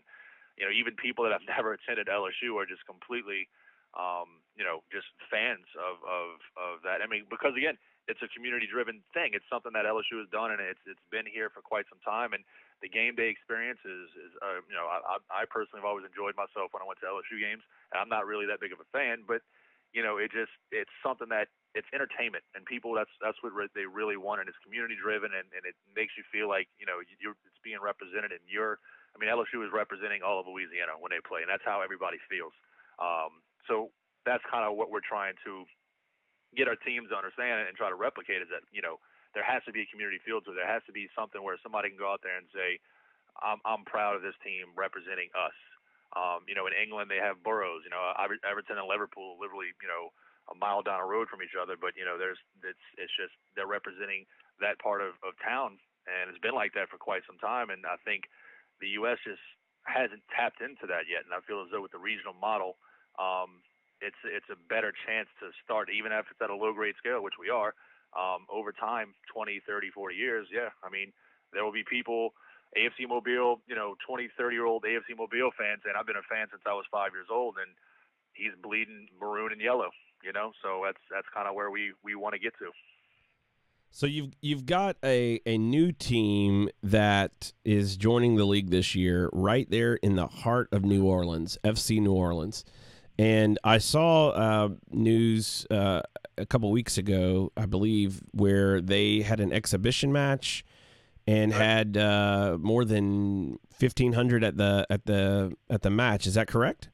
[0.56, 3.48] you know, even people that have never attended LSU are just completely,
[3.96, 7.04] um, you know, just fans of of of that.
[7.04, 7.76] I mean, because again,
[8.10, 9.38] it's a community-driven thing.
[9.38, 12.34] It's something that LSU has done, and it's it's been here for quite some time.
[12.34, 12.42] And
[12.82, 16.34] the game day experience is, is uh, you know, I, I personally have always enjoyed
[16.40, 17.62] myself when I went to LSU games.
[17.92, 19.44] And I'm not really that big of a fan, but
[19.94, 23.70] you know, it just it's something that it's entertainment and people that's that's what re-
[23.78, 26.86] they really want and it's community driven and, and it makes you feel like you
[26.90, 28.82] know you're it's being represented and you're
[29.14, 32.18] I mean LSU is representing all of Louisiana when they play and that's how everybody
[32.26, 32.54] feels.
[32.98, 33.94] Um, so
[34.26, 35.66] that's kind of what we're trying to
[36.58, 38.98] get our teams to understand and try to replicate is that you know
[39.38, 40.58] there has to be a community to it.
[40.58, 42.82] There has to be something where somebody can go out there and say
[43.38, 45.54] I'm I'm proud of this team representing us.
[46.18, 49.86] Um, you know in England they have boroughs you know Everton and Liverpool literally you
[49.86, 50.10] know
[50.50, 53.34] a mile down a road from each other, but you know, there's it's it's just
[53.54, 54.26] they're representing
[54.60, 55.78] that part of, of town,
[56.10, 57.70] and it's been like that for quite some time.
[57.70, 58.26] And I think
[58.82, 59.22] the U.S.
[59.24, 59.44] just
[59.86, 61.24] hasn't tapped into that yet.
[61.24, 62.82] And I feel as though with the regional model,
[63.22, 63.62] um,
[64.02, 67.22] it's it's a better chance to start, even if it's at a low grade scale,
[67.22, 67.78] which we are.
[68.10, 70.74] Um, over time, 20, 30, 40 years, yeah.
[70.82, 71.14] I mean,
[71.54, 72.34] there will be people.
[72.74, 76.26] AFC Mobile, you know, 20, 30 year old AFC Mobile fans, and I've been a
[76.26, 77.70] fan since I was five years old, and
[78.34, 79.90] he's bleeding maroon and yellow
[80.24, 80.52] you know.
[80.62, 82.72] So that's that's kind of where we we want to get to.
[83.92, 89.30] So you've you've got a, a new team that is joining the league this year,
[89.34, 92.64] right there in the heart of New Orleans, FC New Orleans.
[93.18, 96.04] And I saw uh, news uh,
[96.38, 100.64] a couple weeks ago, I believe, where they had an exhibition match
[101.28, 101.62] and right.
[101.62, 106.28] had uh, more than fifteen hundred at the at the at the match.
[106.28, 106.90] Is that correct?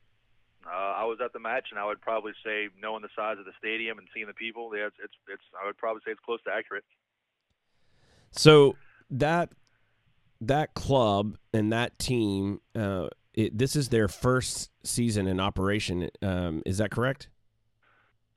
[1.05, 3.53] I was at the match, and I would probably say, knowing the size of the
[3.59, 6.41] stadium and seeing the people, yeah, it's, it's, it's I would probably say it's close
[6.45, 6.83] to accurate.
[8.31, 8.75] So
[9.11, 9.53] that
[10.41, 16.09] that club and that team, uh, it, this is their first season in operation.
[16.21, 17.29] Um, is that correct?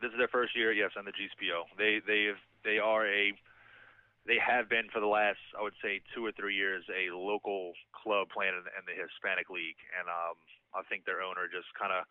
[0.00, 1.64] This is their first year, yes, on the GCPL.
[1.78, 2.32] They they
[2.64, 3.32] they are a
[4.26, 7.72] they have been for the last I would say two or three years a local
[7.96, 10.36] club playing in, in the Hispanic League, and um,
[10.76, 12.04] I think their owner just kind of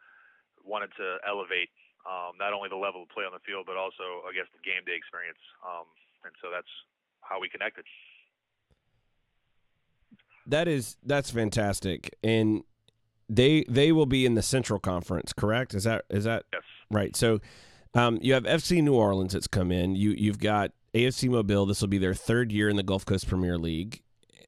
[0.67, 1.69] wanted to elevate
[2.08, 4.63] um, not only the level of play on the field, but also, I guess, the
[4.63, 5.39] game day experience.
[5.65, 5.88] Um,
[6.23, 6.69] and so that's
[7.21, 7.86] how we connected.
[10.47, 12.63] That is that's fantastic, and
[13.27, 15.73] they they will be in the Central Conference, correct?
[15.73, 16.62] Is that is that yes?
[16.89, 17.15] Right.
[17.15, 17.41] So
[17.93, 19.95] um, you have FC New Orleans that's come in.
[19.95, 21.65] You you've got AFC Mobile.
[21.65, 24.01] This will be their third year in the Gulf Coast Premier League.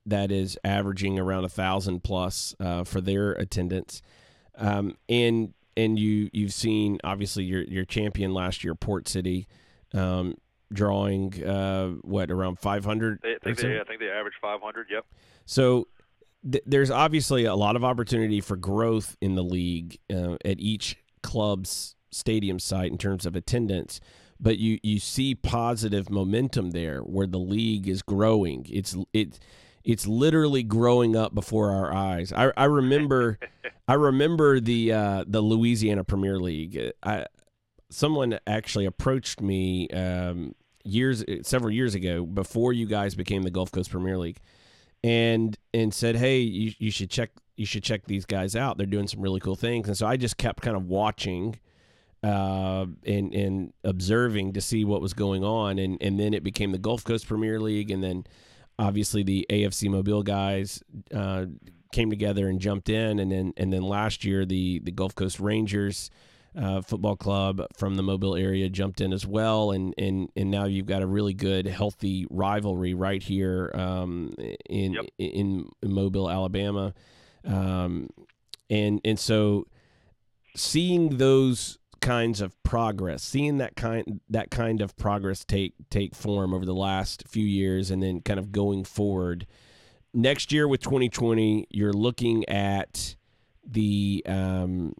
[0.05, 4.01] That is averaging around a thousand plus uh, for their attendance,
[4.57, 5.53] um, and
[5.83, 9.47] and you you've seen obviously your your champion last year, Port City,
[9.93, 10.35] um,
[10.71, 13.19] drawing uh, what around five hundred.
[13.21, 14.87] They, I, think they, I think they average five hundred.
[14.91, 15.05] Yep.
[15.45, 15.87] So
[16.49, 20.97] th- there's obviously a lot of opportunity for growth in the league uh, at each
[21.23, 23.99] club's stadium site in terms of attendance
[24.39, 28.65] but you you see positive momentum there where the league is growing.
[28.69, 29.39] It's it
[29.89, 32.31] it's literally growing up before our eyes.
[32.31, 33.39] I, I remember
[33.87, 36.91] I remember the uh, the Louisiana Premier League.
[37.01, 37.25] I
[37.89, 43.71] someone actually approached me um, years several years ago before you guys became the Gulf
[43.71, 44.37] Coast Premier League,
[45.03, 48.77] and and said, "Hey, you you should check you should check these guys out.
[48.77, 51.59] They're doing some really cool things." And so I just kept kind of watching
[52.21, 56.73] uh, and and observing to see what was going on, and and then it became
[56.73, 58.27] the Gulf Coast Premier League, and then
[58.79, 60.81] obviously the AFC Mobile guys
[61.13, 61.45] uh,
[61.91, 65.39] came together and jumped in, and then and then last year the the Gulf Coast
[65.39, 66.09] Rangers.
[66.59, 70.65] Uh, football club from the Mobile area jumped in as well, and and and now
[70.65, 74.33] you've got a really good, healthy rivalry right here um,
[74.67, 75.05] in, yep.
[75.19, 76.95] in, in Mobile, Alabama,
[77.45, 78.09] um,
[78.67, 79.67] and and so
[80.55, 86.53] seeing those kinds of progress, seeing that kind that kind of progress take take form
[86.53, 89.45] over the last few years, and then kind of going forward.
[90.13, 93.15] Next year with 2020, you're looking at
[93.65, 94.93] the um,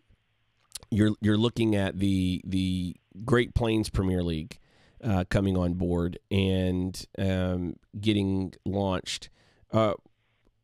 [0.92, 4.60] you're you're looking at the the Great Plains Premier League
[5.04, 9.30] uh, coming on board and um, getting launched.
[9.72, 9.94] Uh,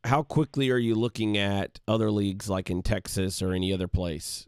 [0.04, 4.48] how quickly are you looking at other leagues like in Texas or any other place?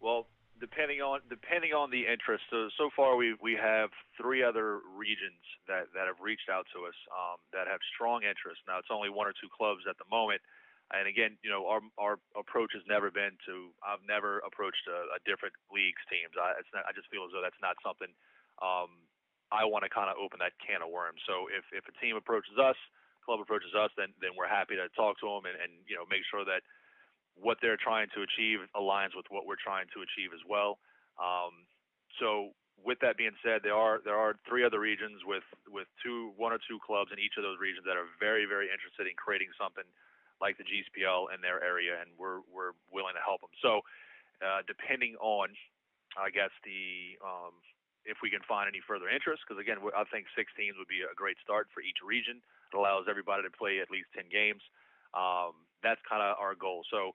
[0.00, 0.26] Well,
[0.60, 2.44] depending on depending on the interest.
[2.50, 3.90] So so far we we have
[4.20, 8.60] three other regions that that have reached out to us um, that have strong interest.
[8.66, 10.42] Now it's only one or two clubs at the moment.
[10.88, 13.70] And again, you know, our our approach has never been to.
[13.84, 16.32] I've never approached a, a different leagues teams.
[16.36, 18.08] I not, I just feel as though that's not something
[18.62, 18.90] um,
[19.48, 21.20] I want to kind of open that can of worms.
[21.24, 22.76] So if if a team approaches us,
[23.24, 26.04] club approaches us, then then we're happy to talk to them and, and you know
[26.08, 26.64] make sure that
[27.40, 30.78] what they're trying to achieve aligns with what we're trying to achieve as well.
[31.18, 31.66] Um,
[32.18, 36.34] so with that being said, there are there are three other regions with with two
[36.36, 39.14] one or two clubs in each of those regions that are very very interested in
[39.18, 39.86] creating something
[40.40, 43.54] like the GCPL in their area, and we're we're willing to help them.
[43.62, 43.82] So
[44.38, 45.50] uh, depending on,
[46.14, 47.54] I guess the um,
[48.06, 51.02] if we can find any further interest, because again, I think six teams would be
[51.02, 52.38] a great start for each region.
[52.72, 54.62] It allows everybody to play at least ten games.
[55.12, 56.82] Um, that's kind of our goal.
[56.90, 57.12] So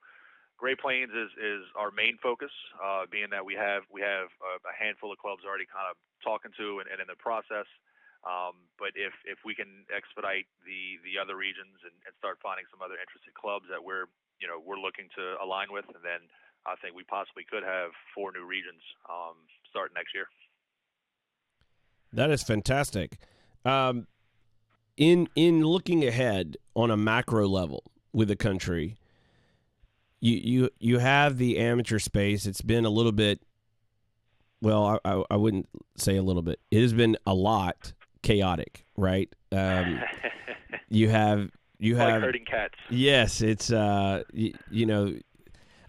[0.57, 4.71] Great Plains is, is our main focus, uh, being that we have we have a,
[4.71, 7.67] handful of clubs already kind of talking to and, and in the process.
[8.23, 12.63] Um, but if if we can expedite the the other regions and, and start finding
[12.71, 14.07] some other interested clubs that we're
[14.39, 16.31] you know we're looking to align with, and then
[16.63, 18.79] I think we possibly could have four new regions
[19.11, 19.35] um,
[19.67, 20.31] starting next year.
[22.15, 23.19] That is fantastic.
[23.65, 24.07] Um,
[24.95, 28.97] in in looking ahead on a macro level with the country,
[30.19, 32.45] you you you have the amateur space.
[32.45, 33.41] It's been a little bit.
[34.61, 36.59] Well, I, I, I wouldn't say a little bit.
[36.71, 39.29] It has been a lot chaotic, right?
[39.51, 39.99] Um,
[40.89, 42.75] you have you have like herding cats.
[42.89, 45.13] Yes, it's uh, you, you know.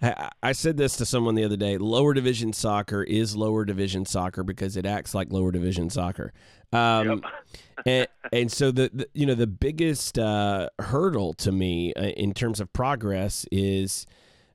[0.03, 1.79] I, I said this to someone the other day.
[1.79, 6.33] Lower division soccer is lower division soccer because it acts like lower division soccer.
[6.75, 7.19] Um, yep.
[7.87, 12.35] and, and so the, the, you know the biggest uh, hurdle to me uh, in
[12.35, 14.07] terms of progress is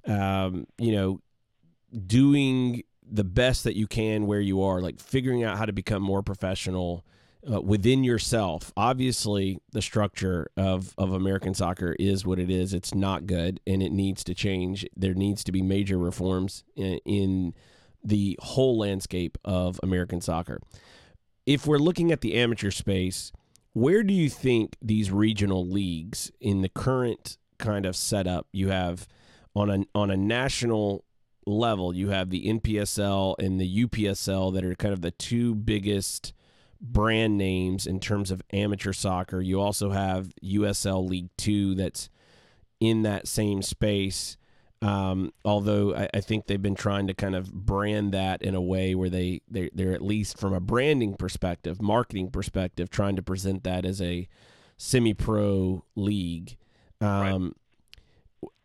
[0.10, 1.21] um, you know,
[2.05, 6.01] doing the best that you can where you are, like figuring out how to become
[6.01, 7.05] more professional
[7.51, 8.71] uh, within yourself.
[8.77, 12.73] Obviously, the structure of, of American soccer is what it is.
[12.73, 14.86] It's not good and it needs to change.
[14.95, 17.53] There needs to be major reforms in, in
[18.03, 20.60] the whole landscape of American soccer.
[21.50, 23.32] If we're looking at the amateur space,
[23.74, 29.08] where do you think these regional leagues in the current kind of setup you have
[29.56, 31.06] on a on a national
[31.48, 36.34] level, you have the NPSL and the UPSL that are kind of the two biggest
[36.80, 39.42] brand names in terms of amateur soccer.
[39.42, 42.12] You also have USL League Two that's
[42.80, 44.38] in that same space.
[44.82, 48.62] Um, although I, I, think they've been trying to kind of brand that in a
[48.62, 53.22] way where they they're, they're at least from a branding perspective, marketing perspective, trying to
[53.22, 54.30] present that as a
[54.78, 56.56] semi-pro league.
[57.02, 57.54] Um, right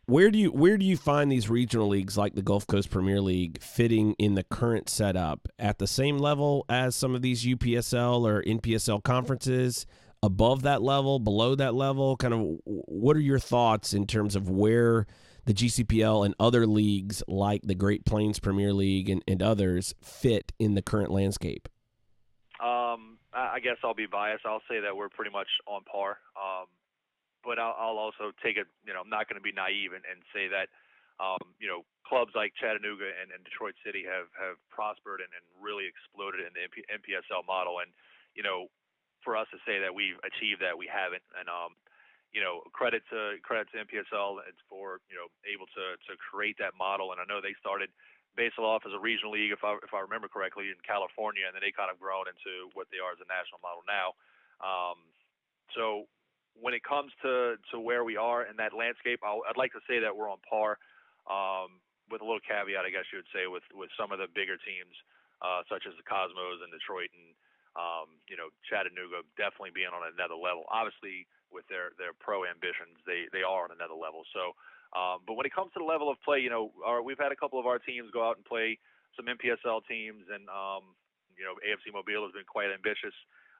[0.07, 3.21] where do you where do you find these regional leagues like the Gulf Coast Premier
[3.21, 8.27] League fitting in the current setup at the same level as some of these UPSL
[8.27, 9.87] or NPSL conferences?
[10.23, 14.49] Above that level, below that level, kind of what are your thoughts in terms of
[14.49, 15.07] where
[15.45, 20.53] the GCPL and other leagues like the Great Plains Premier League and, and others fit
[20.59, 21.69] in the current landscape?
[22.63, 24.47] Um, I guess I'll be biased.
[24.47, 26.19] I'll say that we're pretty much on par.
[26.39, 26.67] Um,
[27.45, 28.67] but I'll, I'll also take it.
[28.87, 30.73] You know, I'm not going to be naive and, and say that.
[31.23, 35.45] Um, you know, clubs like Chattanooga and, and Detroit City have have prospered and, and
[35.63, 37.79] really exploded in the MP, NPSL model.
[37.79, 37.95] And
[38.35, 38.67] you know,
[39.23, 41.23] for us to say that we've achieved that, we haven't.
[41.39, 41.79] And um,
[42.35, 46.75] you know, credit to credit to NPSL for you know able to to create that
[46.75, 47.15] model.
[47.15, 47.89] And I know they started
[48.35, 51.55] basal off as a regional league, if I if I remember correctly, in California, and
[51.55, 54.19] then they kind of grown into what they are as a national model now.
[54.59, 54.99] Um,
[55.73, 56.11] so
[56.55, 59.83] when it comes to, to where we are in that landscape, i would like to
[59.91, 60.79] say that we're on par,
[61.27, 64.31] um, with a little caveat, I guess you would say, with, with some of the
[64.31, 64.95] bigger teams,
[65.43, 67.35] uh, such as the Cosmos and Detroit and,
[67.75, 70.63] um, you know, Chattanooga definitely being on another level.
[70.71, 74.23] Obviously, with their, their pro ambitions, they, they are on another level.
[74.33, 74.57] So,
[74.95, 77.33] um, but when it comes to the level of play, you know, our, we've had
[77.33, 78.79] a couple of our teams go out and play
[79.19, 80.95] some NPSL teams, and um,
[81.35, 83.15] you know, AFC Mobile has been quite ambitious,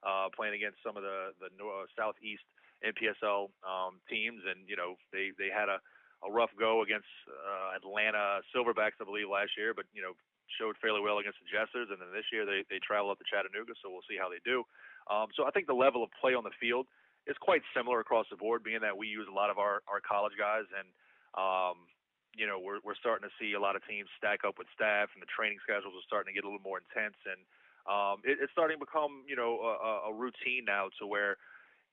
[0.07, 2.47] uh, playing against some of the the uh, southeast
[2.83, 5.79] NPSL um, teams, and you know they they had a,
[6.23, 10.15] a rough go against uh, Atlanta Silverbacks, I believe, last year, but you know
[10.61, 13.27] showed fairly well against the Jesters, and then this year they they travel up to
[13.27, 14.63] Chattanooga, so we'll see how they do.
[15.11, 16.87] Um, so I think the level of play on the field
[17.27, 20.01] is quite similar across the board, being that we use a lot of our our
[20.01, 20.89] college guys, and
[21.37, 21.89] um,
[22.37, 25.09] you know we're we're starting to see a lot of teams stack up with staff,
[25.15, 27.41] and the training schedules are starting to get a little more intense, and
[27.89, 31.41] um, it, it's starting to become you know a, a routine now to where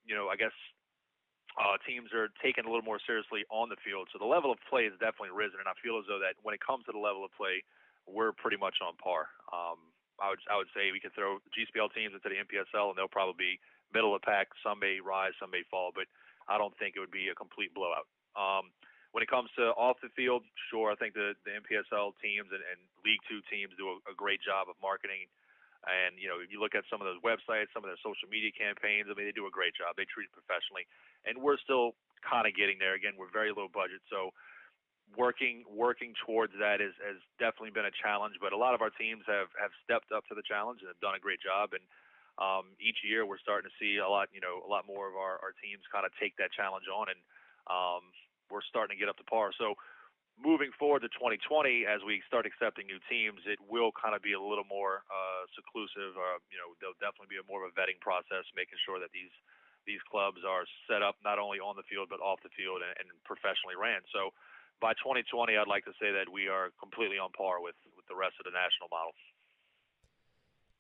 [0.04, 0.56] you know I guess
[1.60, 4.08] uh, teams are taken a little more seriously on the field.
[4.12, 6.56] So the level of play has definitely risen, and I feel as though that when
[6.56, 7.64] it comes to the level of play,
[8.08, 9.32] we're pretty much on par.
[9.52, 9.80] Um,
[10.20, 13.12] I would I would say we could throw GCPL teams into the NPSL, and they'll
[13.12, 13.54] probably be
[13.94, 14.50] middle of the pack.
[14.64, 16.08] Some may rise, some may fall, but
[16.50, 18.08] I don't think it would be a complete blowout.
[18.36, 18.72] Um,
[19.12, 22.64] when it comes to off the field, sure, I think the, the NPSL teams and,
[22.64, 25.28] and League Two teams do a, a great job of marketing
[25.90, 28.30] and you know, if you look at some of those websites, some of their social
[28.30, 29.98] media campaigns, I mean, they do a great job.
[29.98, 30.86] They treat it professionally,
[31.26, 32.94] and we're still kind of getting there.
[32.94, 34.30] Again, we're very low budget, so
[35.18, 38.38] working working towards that is, has definitely been a challenge.
[38.38, 41.02] But a lot of our teams have have stepped up to the challenge and have
[41.02, 41.74] done a great job.
[41.74, 41.82] And
[42.40, 45.16] um, each year, we're starting to see a lot, you know, a lot more of
[45.16, 47.20] our, our teams kind of take that challenge on, and
[47.68, 48.04] um,
[48.48, 49.52] we're starting to get up to par.
[49.56, 49.76] So
[50.40, 54.34] moving forward to 2020, as we start accepting new teams, it will kind of be
[54.34, 56.18] a little more uh, seclusive.
[56.18, 59.14] Uh, you know, there'll definitely be a more of a vetting process, making sure that
[59.14, 59.34] these
[59.90, 62.94] these clubs are set up not only on the field but off the field and,
[63.02, 64.06] and professionally ran.
[64.14, 64.30] So
[64.78, 68.18] by 2020, I'd like to say that we are completely on par with with the
[68.18, 69.14] rest of the national model.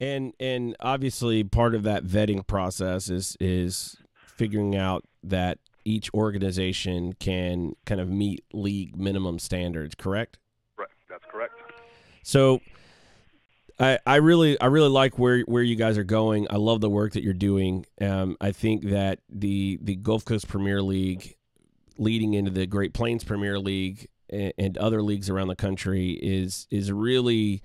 [0.02, 7.14] And and obviously, part of that vetting process is is figuring out that each organization
[7.14, 10.40] can kind of meet league minimum standards, correct?
[10.78, 11.54] Right, that's correct.
[12.24, 12.62] So
[13.80, 16.48] I, I really I really like where where you guys are going.
[16.50, 17.86] I love the work that you're doing.
[18.02, 21.36] Um, I think that the the Gulf Coast Premier League
[22.00, 26.66] leading into the Great Plains Premier League and, and other leagues around the country is
[26.72, 27.62] is really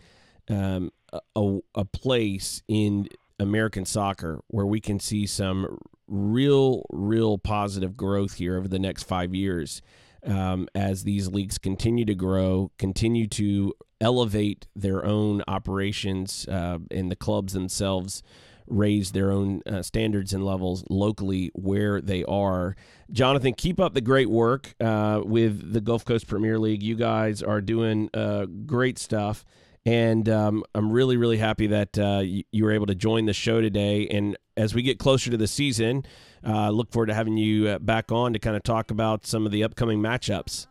[0.49, 0.91] um,
[1.35, 3.09] a, a place in
[3.39, 9.05] American soccer where we can see some real, real positive growth here over the next
[9.05, 9.83] five years
[10.27, 17.11] um, as these leagues continue to grow, continue to elevate their own operations, uh, and
[17.11, 18.23] the clubs themselves
[18.67, 22.75] raise their own uh, standards and levels locally where they are.
[23.13, 26.83] Jonathan, keep up the great work uh, with the Gulf Coast Premier League.
[26.83, 29.45] You guys are doing uh, great stuff.
[29.87, 33.61] And um, I'm really, really happy that uh, you, were able to join the show
[33.61, 34.09] today.
[34.09, 36.05] And as we get closer to the season,
[36.45, 39.47] uh, look forward to having you uh, back on to kind of talk about some
[39.47, 40.67] of the upcoming matchups.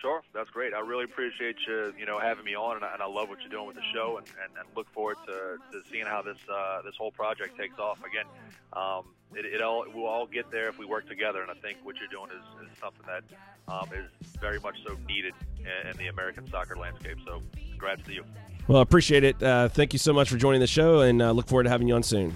[0.00, 0.72] Sure, that's great.
[0.72, 3.40] I really appreciate you, you know, having me on, and I, and I love what
[3.40, 5.32] you're doing with the show, and, and, and look forward to,
[5.72, 8.00] to seeing how this uh, this whole project takes off.
[8.04, 8.26] Again,
[8.74, 11.78] um, it, it all we'll all get there if we work together, and I think
[11.84, 13.24] what you're doing is, is something that
[13.66, 17.16] um, is very much so needed in, in the American soccer landscape.
[17.24, 17.40] So,
[17.84, 18.24] congrats to you.
[18.66, 19.42] Well, appreciate it.
[19.42, 21.86] Uh, thank you so much for joining the show, and uh, look forward to having
[21.86, 22.34] you on soon.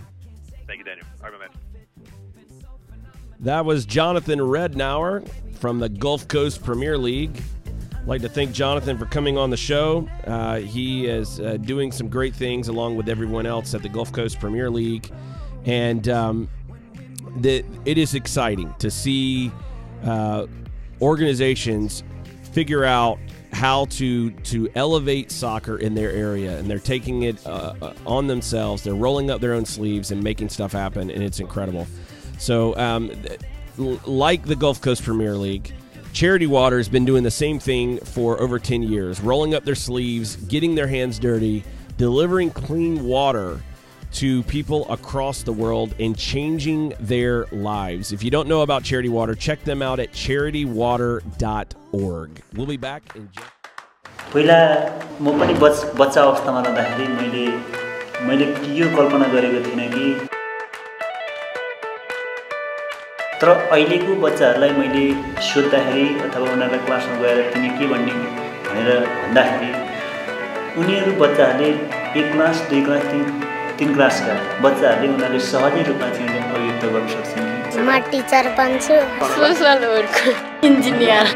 [0.66, 1.06] Thank you, Daniel.
[1.24, 1.48] All right, man.
[3.40, 5.22] That was Jonathan Rednour
[5.58, 7.40] from the Gulf Coast Premier League.
[7.94, 10.08] I'd like to thank Jonathan for coming on the show.
[10.26, 14.12] Uh, he is uh, doing some great things along with everyone else at the Gulf
[14.12, 15.10] Coast Premier League,
[15.64, 16.48] and um,
[17.38, 19.50] the, it is exciting to see
[20.04, 20.46] uh,
[21.00, 22.02] organizations
[22.58, 23.20] figure out
[23.52, 28.26] how to to elevate soccer in their area, and they're taking it uh, uh, on
[28.26, 28.82] themselves.
[28.82, 31.86] They're rolling up their own sleeves and making stuff happen, and it's incredible.
[32.36, 33.12] So, um,
[33.76, 35.72] like the Gulf Coast Premier League.
[36.12, 39.76] Charity Water has been doing the same thing for over 10 years, rolling up their
[39.76, 41.62] sleeves, getting their hands dirty,
[41.96, 43.60] delivering clean water
[44.13, 48.11] to people across the world and changing their lives.
[48.11, 52.41] If you don't know about Charity Water, check them out at charitywater.org.
[52.53, 53.47] We'll be back in just
[54.33, 54.57] पहिला
[55.21, 57.45] म पनि बच बच्चा अवस्थामा रहँदाखेरि मैले
[58.27, 58.45] मैले
[58.77, 60.05] यो कल्पना गरेको थिइनँ कि
[63.41, 65.03] तर अहिलेको बच्चाहरूलाई मैले
[65.49, 68.13] सोद्धाखेरि अथवा उनीहरूलाई क्लासमा गएर तिमी के भन्ने
[68.67, 68.89] भनेर
[69.21, 69.69] भन्दाखेरि
[70.81, 71.69] उनीहरू बच्चाहरूले
[72.19, 73.23] एक क्लास दुई क्लास तिन
[73.78, 78.96] तिन क्लासका बच्चाहरूले उनीहरूले सहजै रूपमा चाहिँ अभिव्यक्त गर्न सक्छन् म teacher बन्छु
[79.34, 80.16] social work
[80.64, 81.26] engineer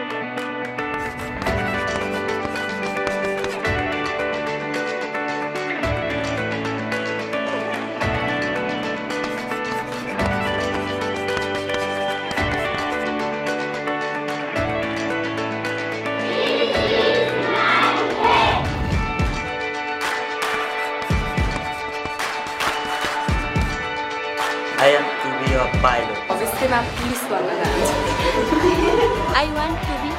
[24.83, 26.19] I am to be a pilot.
[26.29, 27.47] Obviously, I'm a police one.
[29.39, 30.11] I want to be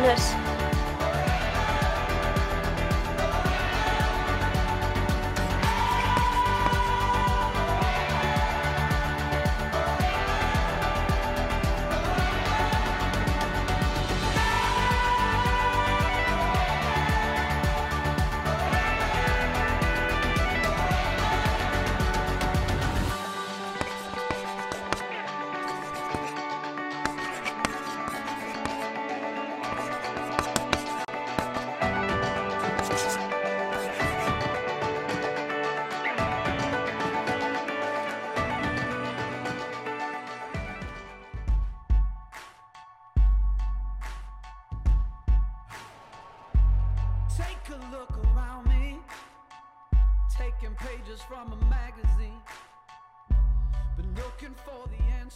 [0.00, 0.47] nurse.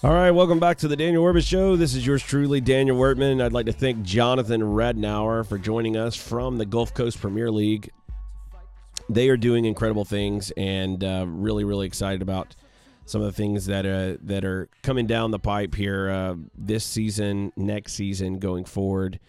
[0.05, 1.76] All right, welcome back to the Daniel Workman Show.
[1.76, 3.40] This is yours truly, Daniel Workman.
[3.40, 7.88] I'd like to thank Jonathan Rednour for joining us from the Gulf Coast Premier League.
[9.09, 12.57] They are doing incredible things, and uh, really, really excited about
[13.05, 16.84] some of the things that uh, that are coming down the pipe here uh, this
[16.84, 19.20] season, next season, going forward.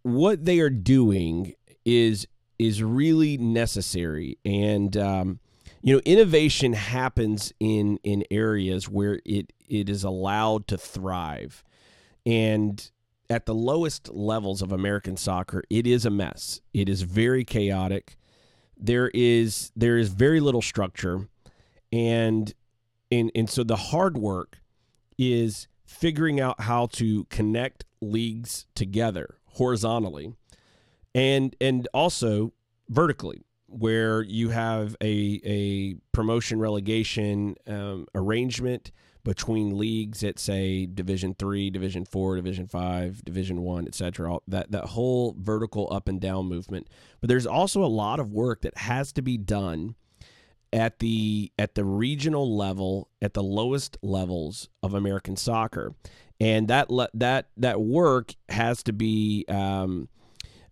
[0.00, 2.26] What they are doing is
[2.58, 5.40] is really necessary, and um,
[5.84, 11.62] you know, innovation happens in in areas where it it is allowed to thrive,
[12.24, 12.90] and
[13.28, 16.62] at the lowest levels of American soccer, it is a mess.
[16.72, 18.16] It is very chaotic.
[18.78, 21.28] There is there is very little structure,
[21.92, 22.54] and
[23.12, 24.62] and and so the hard work
[25.18, 30.34] is figuring out how to connect leagues together horizontally
[31.14, 32.54] and and also
[32.88, 33.42] vertically
[33.74, 38.90] where you have a a promotion relegation um, arrangement
[39.24, 44.84] between leagues at say division 3 division 4 division 5 division 1 etc that that
[44.84, 46.88] whole vertical up and down movement.
[47.20, 49.94] But there's also a lot of work that has to be done
[50.74, 55.94] at the at the regional level at the lowest levels of American soccer.
[56.40, 60.08] And that le- that that work has to be um,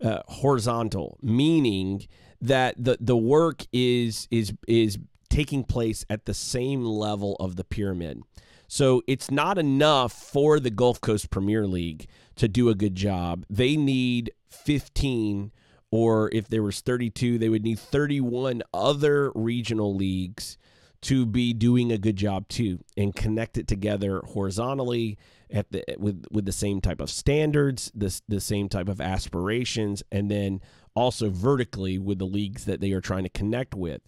[0.02, 2.08] uh, horizontal, meaning
[2.42, 4.98] that the the work is is is
[5.30, 8.22] taking place at the same level of the pyramid.
[8.68, 13.44] So it's not enough for the Gulf Coast Premier League to do a good job.
[13.48, 15.52] They need 15
[15.90, 20.56] or if there was 32, they would need 31 other regional leagues
[21.02, 25.18] to be doing a good job too and connect it together horizontally
[25.50, 30.02] at the with with the same type of standards, the the same type of aspirations,
[30.10, 30.60] and then
[30.94, 34.02] also vertically with the leagues that they are trying to connect with.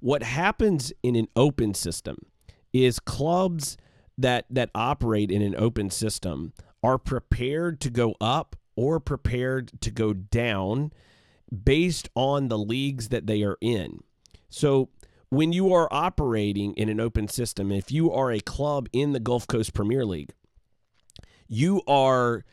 [0.00, 2.18] What happens in an open system
[2.72, 3.76] is clubs
[4.18, 6.52] that that operate in an open system
[6.82, 10.92] are prepared to go up or prepared to go down
[11.64, 14.02] based on the leagues that they are in.
[14.50, 14.90] So
[15.30, 19.20] when you are operating in an open system, if you are a club in the
[19.20, 20.32] Gulf Coast Premier League,
[21.48, 22.44] you are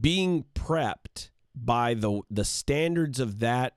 [0.00, 3.74] being prepped by the the standards of that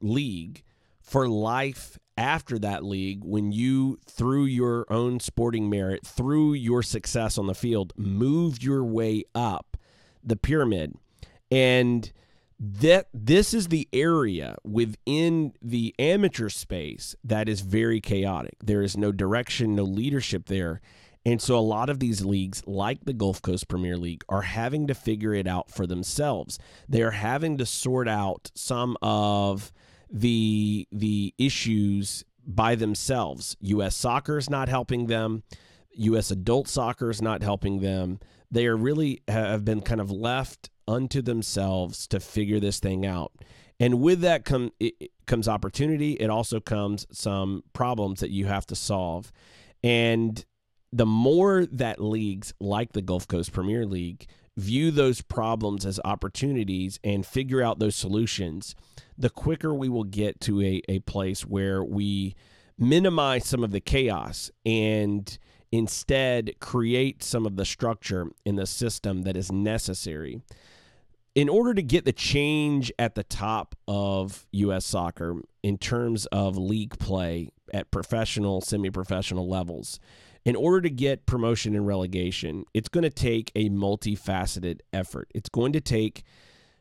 [0.00, 0.62] league
[1.00, 7.38] for life after that league when you through your own sporting merit through your success
[7.38, 9.76] on the field moved your way up
[10.22, 10.94] the pyramid
[11.50, 12.12] And
[12.58, 18.54] that this is the area within the amateur space that is very chaotic.
[18.62, 20.80] There is no direction, no leadership there.
[21.24, 24.88] And so a lot of these leagues, like the Gulf Coast Premier League, are having
[24.88, 26.58] to figure it out for themselves.
[26.88, 29.72] They are having to sort out some of
[30.10, 33.56] the the issues by themselves.
[33.60, 35.42] US soccer is not helping them.
[35.94, 38.18] US adult soccer is not helping them.
[38.50, 43.32] They are really have been kind of left unto themselves to figure this thing out.
[43.78, 44.72] And with that come
[45.26, 46.12] comes opportunity.
[46.12, 49.32] It also comes some problems that you have to solve.
[49.82, 50.44] And
[50.92, 54.26] the more that leagues like the Gulf Coast Premier League
[54.56, 58.74] view those problems as opportunities and figure out those solutions,
[59.16, 62.34] the quicker we will get to a, a place where we
[62.78, 65.38] minimize some of the chaos and
[65.70, 70.42] instead create some of the structure in the system that is necessary.
[71.34, 74.84] In order to get the change at the top of U.S.
[74.84, 79.98] soccer in terms of league play at professional, semi professional levels,
[80.44, 85.30] in order to get promotion and relegation, it's going to take a multifaceted effort.
[85.34, 86.24] It's going to take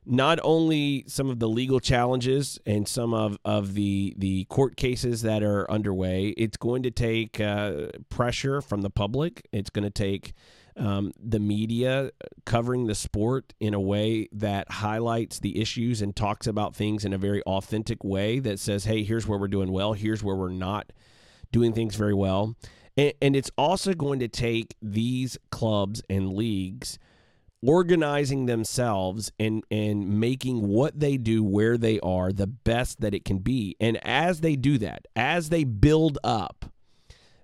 [0.03, 5.21] not only some of the legal challenges and some of, of the the court cases
[5.21, 9.47] that are underway, it's going to take uh, pressure from the public.
[9.51, 10.33] It's going to take
[10.75, 12.11] um, the media
[12.45, 17.13] covering the sport in a way that highlights the issues and talks about things in
[17.13, 20.49] a very authentic way that says, hey, here's where we're doing well, here's where we're
[20.49, 20.91] not
[21.51, 22.55] doing things very well.
[22.97, 26.99] And, and it's also going to take these clubs and leagues
[27.63, 33.23] organizing themselves and and making what they do where they are the best that it
[33.23, 33.75] can be.
[33.79, 36.65] And as they do that as they build up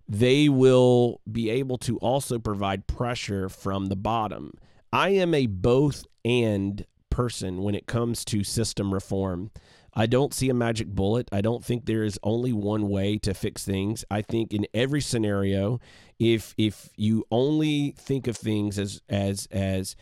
[0.07, 4.51] they will be able to also provide pressure from the bottom.
[4.93, 9.51] I am a both and person when it comes to system reform
[9.99, 11.27] I don't see a magic bullet.
[11.31, 14.05] I don't think there is only one way to fix things.
[14.11, 15.79] I think in every scenario,
[16.19, 19.95] if if you only think of things as as as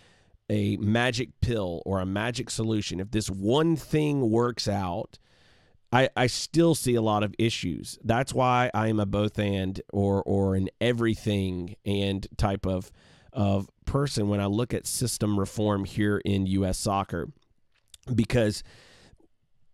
[0.49, 5.17] a magic pill or a magic solution, if this one thing works out,
[5.93, 7.97] I, I still see a lot of issues.
[8.03, 12.91] That's why I am a both and or or an everything and type of
[13.31, 17.29] of person when I look at system reform here in US soccer.
[18.13, 18.61] Because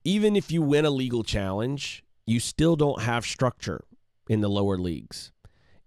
[0.03, 3.83] even if you win a legal challenge, you still don't have structure
[4.29, 5.31] in the lower leagues.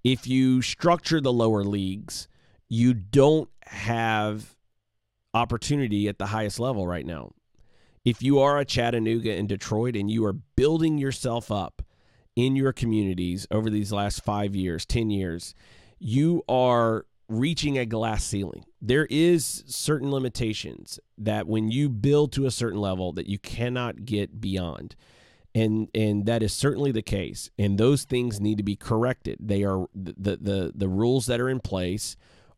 [0.03, 2.29] If you structure the lower leagues,
[2.69, 4.57] you don't have
[5.33, 7.33] opportunity at the highest level right now.
[8.05, 11.83] If you are a Chattanooga and Detroit and you are building yourself up
[12.37, 15.55] in your communities over these last five years, 10 years,
[15.99, 18.65] you are reaching a glass ceiling.
[18.87, 24.05] There is certain limitations that when you build to a certain level that you cannot
[24.05, 24.95] get beyond.
[25.55, 27.49] And and that is certainly the case.
[27.59, 29.39] And those things need to be corrected.
[29.41, 32.17] They are the the the rules that are in place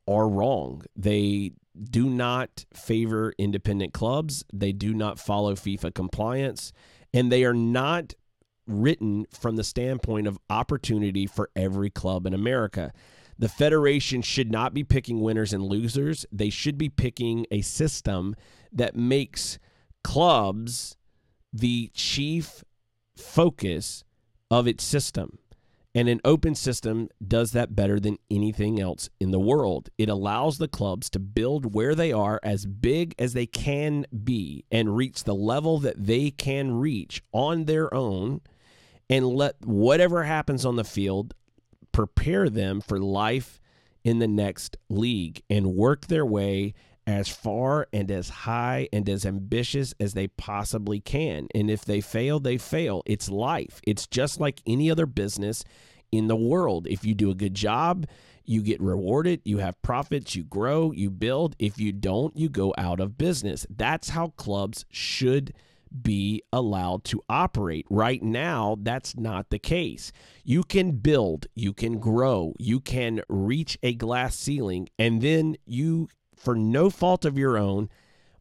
[0.09, 0.83] are wrong.
[0.97, 4.45] They do not favor independent clubs.
[4.53, 6.73] They do not follow FIFA compliance
[7.15, 8.15] and they are not
[8.67, 12.93] written from the standpoint of opportunity for every club in America.
[13.39, 16.25] The Federation should not be picking winners and losers.
[16.33, 18.35] They should be picking a system
[18.73, 19.59] that makes
[20.03, 20.97] clubs
[21.53, 22.65] the chief
[23.17, 24.05] focus
[24.51, 25.39] of its system.
[25.95, 29.89] And an open system does that better than anything else in the world.
[29.97, 34.67] It allows the clubs to build where they are as big as they can be
[34.71, 38.43] and reach the level that they can reach on their own
[39.09, 41.35] and let whatever happens on the field
[41.97, 43.59] prepare them for life
[44.05, 46.75] in the next league and work their way
[47.07, 51.49] as far and as high and as ambitious as they possibly can.
[51.55, 53.03] And if they fail, they fail.
[53.07, 53.81] It's life.
[53.87, 55.65] It's just like any other business
[56.13, 56.87] in the world.
[56.87, 58.07] If you do a good job,
[58.45, 61.57] you get rewarded, you have profits, you grow, you build.
[61.59, 63.67] If you don't, you go out of business.
[63.75, 65.55] That's how clubs should
[66.03, 67.87] be allowed to operate.
[67.91, 70.13] Right now, that's not the case.
[70.45, 76.09] You can build, you can grow, you can reach a glass ceiling, and then you,
[76.35, 77.89] for no fault of your own,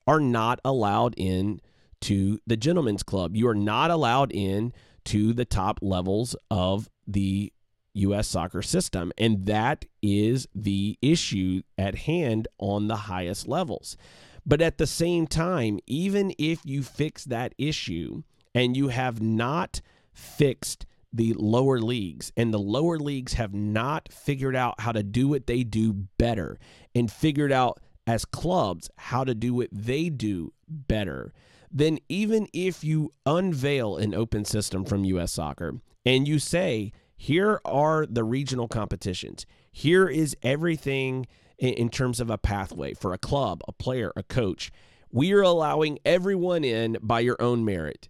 [0.07, 1.59] are not allowed in
[2.01, 3.35] to the gentlemen's club.
[3.35, 4.73] You are not allowed in
[5.05, 7.51] to the top levels of the
[7.95, 8.27] U.S.
[8.27, 9.11] soccer system.
[9.17, 13.97] And that is the issue at hand on the highest levels.
[14.45, 18.23] But at the same time, even if you fix that issue
[18.53, 19.81] and you have not
[20.13, 25.27] fixed the lower leagues and the lower leagues have not figured out how to do
[25.27, 26.59] what they do better
[26.93, 31.33] and figured out as clubs how to do what they do better,
[31.71, 35.75] then even if you unveil an open system from US Soccer
[36.05, 41.25] and you say, here are the regional competitions, here is everything
[41.57, 44.71] in, in terms of a pathway for a club, a player, a coach.
[45.11, 48.09] We are allowing everyone in by your own merit.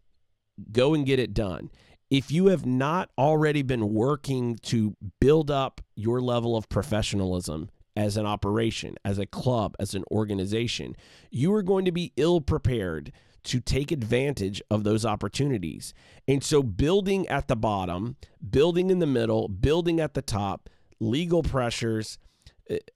[0.72, 1.70] Go and get it done.
[2.10, 8.18] If you have not already been working to build up your level of professionalism as
[8.18, 10.96] an operation, as a club, as an organization,
[11.32, 13.12] you are going to be ill prepared
[13.46, 15.94] to take advantage of those opportunities.
[16.28, 18.18] And so, building at the bottom,
[18.48, 20.70] building in the middle, building at the top,
[21.00, 22.18] legal pressures,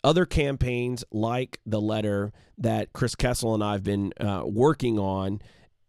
[0.04, 5.42] other campaigns like the letter that Chris Kessel and I have been uh, working on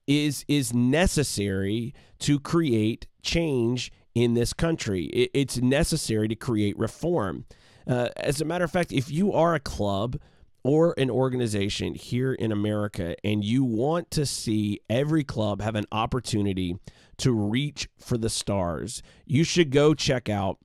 [0.07, 5.05] is is necessary to create change in this country.
[5.07, 7.45] It, it's necessary to create reform.
[7.87, 10.19] Uh, as a matter of fact, if you are a club
[10.63, 15.87] or an organization here in America and you want to see every club have an
[15.91, 16.77] opportunity
[17.17, 20.59] to reach for the stars, you should go check out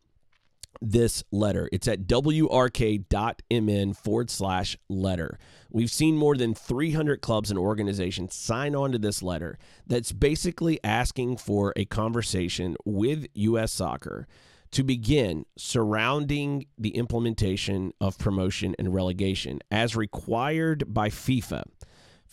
[0.82, 1.70] this letter.
[1.72, 5.40] It's at wrk.mn forward slash letter.
[5.70, 9.58] We've seen more than 300 clubs and organizations sign on to this letter
[9.88, 13.72] that's basically asking for a conversation with U.S.
[13.72, 14.28] soccer
[14.72, 21.64] to begin surrounding the implementation of promotion and relegation as required by FIFA.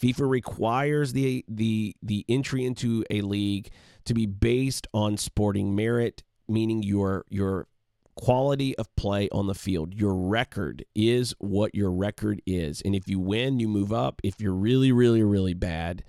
[0.01, 3.70] FIFA requires the the the entry into a league
[4.05, 7.68] to be based on sporting merit, meaning your your
[8.16, 9.94] quality of play on the field.
[9.94, 12.82] Your record is what your record is.
[12.82, 14.20] And if you win, you move up.
[14.22, 16.04] If you're really really really bad,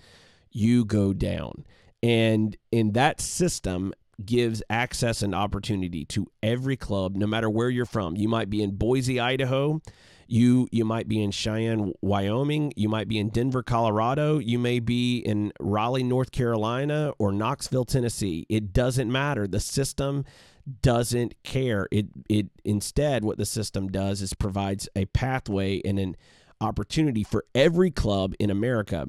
[0.52, 1.66] you go down.
[2.02, 3.94] And in that system,
[4.26, 8.16] gives access and opportunity to every club, no matter where you're from.
[8.16, 9.82] You might be in Boise, Idaho.
[10.28, 12.74] You you might be in Cheyenne, Wyoming.
[12.76, 14.40] You might be in Denver, Colorado.
[14.40, 18.46] You may be in Raleigh, North Carolina, or Knoxville, Tennessee.
[18.50, 19.48] It doesn't matter.
[19.48, 20.24] The system
[20.82, 21.88] doesn't care.
[21.92, 26.16] It it instead what the system does is provides a pathway and an
[26.62, 29.08] opportunity for every club in America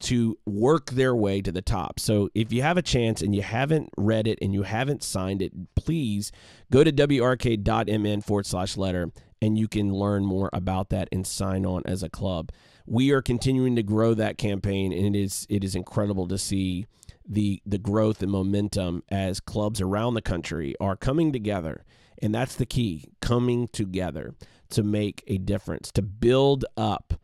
[0.00, 1.98] to work their way to the top.
[1.98, 5.40] So if you have a chance and you haven't read it and you haven't signed
[5.40, 6.32] it, please
[6.70, 11.64] go to wrk.mn forward slash letter and you can learn more about that and sign
[11.64, 12.50] on as a club.
[12.86, 16.86] We are continuing to grow that campaign and it is it is incredible to see
[17.26, 21.84] the the growth and momentum as clubs around the country are coming together.
[22.22, 24.34] And that's the key, coming together
[24.70, 27.14] to make a difference, to build up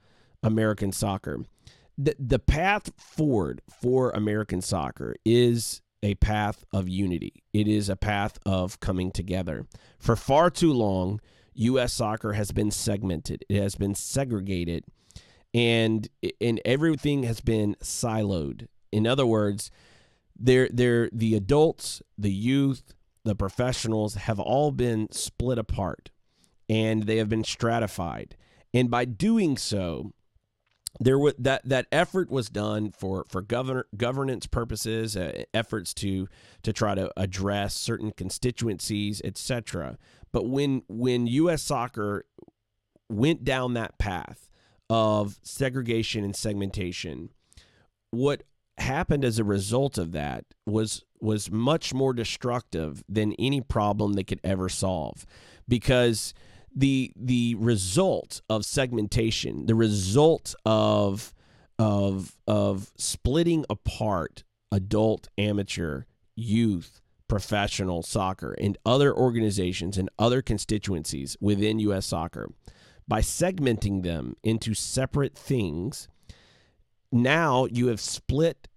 [0.42, 1.44] American soccer
[2.00, 7.42] the the path forward for American soccer is a path of unity.
[7.52, 9.66] It is a path of coming together.
[9.98, 11.20] For far too long,
[11.54, 11.92] U.S.
[11.92, 13.44] soccer has been segmented.
[13.50, 14.84] It has been segregated,
[15.52, 16.08] and
[16.40, 18.68] and everything has been siloed.
[18.90, 19.70] In other words,
[20.40, 26.10] they're, they're, the adults, the youth, the professionals have all been split apart,
[26.68, 28.36] and they have been stratified.
[28.72, 30.12] And by doing so,
[30.98, 36.28] there was that that effort was done for for governor governance purposes, uh, efforts to
[36.62, 39.98] to try to address certain constituencies, etc.
[40.32, 41.62] But when when U.S.
[41.62, 42.24] Soccer
[43.08, 44.50] went down that path
[44.88, 47.30] of segregation and segmentation,
[48.10, 48.42] what
[48.80, 54.24] happened as a result of that was was much more destructive than any problem they
[54.24, 55.26] could ever solve,
[55.68, 56.34] because
[56.74, 61.32] the the result of segmentation, the result of
[61.78, 66.04] of of splitting apart adult, amateur,
[66.36, 67.00] youth,
[67.30, 72.50] professional soccer and other organizations and other constituencies within US soccer
[73.06, 76.08] by segmenting them into separate things
[77.12, 78.68] now you have split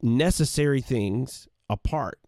[0.00, 2.18] necessary things apart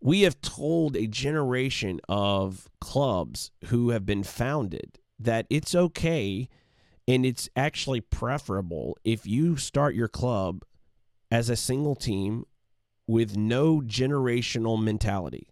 [0.00, 6.48] we have told a generation of clubs who have been founded that it's okay
[7.08, 10.62] and it's actually preferable if you start your club
[11.30, 12.44] as a single team
[13.06, 15.48] with no generational mentality.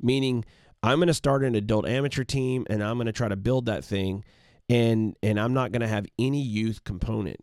[0.00, 0.44] Meaning,
[0.82, 3.66] I'm going to start an adult amateur team and I'm going to try to build
[3.66, 4.24] that thing
[4.68, 7.40] and and I'm not going to have any youth component.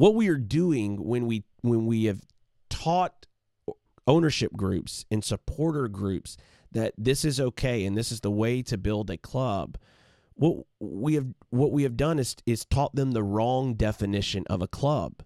[0.00, 2.22] What we are doing when we when we have
[2.70, 3.26] taught
[4.06, 6.38] ownership groups and supporter groups
[6.72, 9.76] that this is okay and this is the way to build a club
[10.40, 14.62] what we have what we have done is is taught them the wrong definition of
[14.62, 15.22] a club.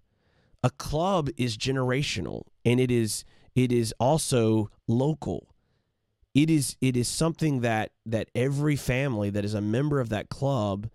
[0.61, 3.23] A club is generational and it is
[3.55, 5.47] it is also local.
[6.33, 10.27] It is it is something that that every family that is a member of that
[10.27, 10.89] club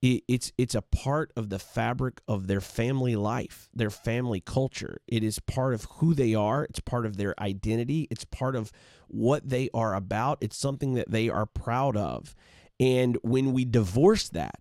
[0.00, 5.00] It, it's it's a part of the fabric of their family life, their family culture.
[5.08, 6.64] It is part of who they are.
[6.64, 8.06] It's part of their identity.
[8.10, 8.70] It's part of
[9.08, 10.38] what they are about.
[10.40, 12.34] It's something that they are proud of.
[12.78, 14.60] And when we divorce that,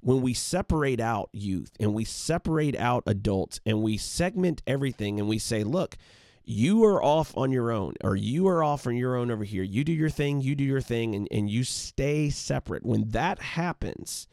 [0.00, 5.28] when we separate out youth and we separate out adults and we segment everything and
[5.28, 5.96] we say, look,
[6.44, 9.64] you are off on your own or you are off on your own over here.
[9.64, 12.86] You do your thing, you do your thing, and, and you stay separate.
[12.86, 14.28] When that happens,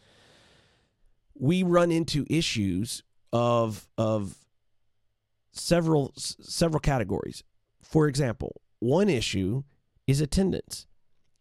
[1.35, 4.35] we run into issues of of
[5.51, 7.43] several several categories.
[7.81, 9.63] For example, one issue
[10.07, 10.87] is attendance.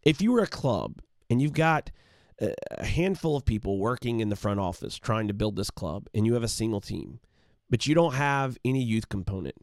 [0.03, 1.91] If you were a club and you've got
[2.41, 6.25] a handful of people working in the front office trying to build this club and
[6.25, 7.19] you have a single team,
[7.69, 9.55] but you don't have any youth component,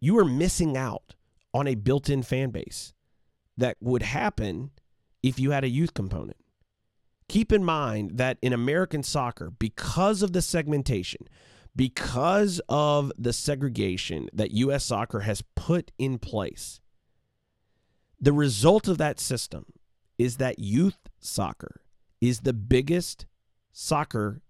[0.00, 1.14] you are missing out
[1.54, 2.92] on a built in fan base
[3.56, 4.70] that would happen
[5.22, 6.36] if you had a youth component.
[7.32, 11.26] Keep in mind that in American soccer, because of the segmentation,
[11.74, 14.84] because of the segregation that U.S.
[14.84, 16.82] soccer has put in place,
[18.20, 19.64] the result of that system
[20.18, 21.80] is that youth soccer
[22.20, 23.24] is the biggest
[23.72, 24.42] soccer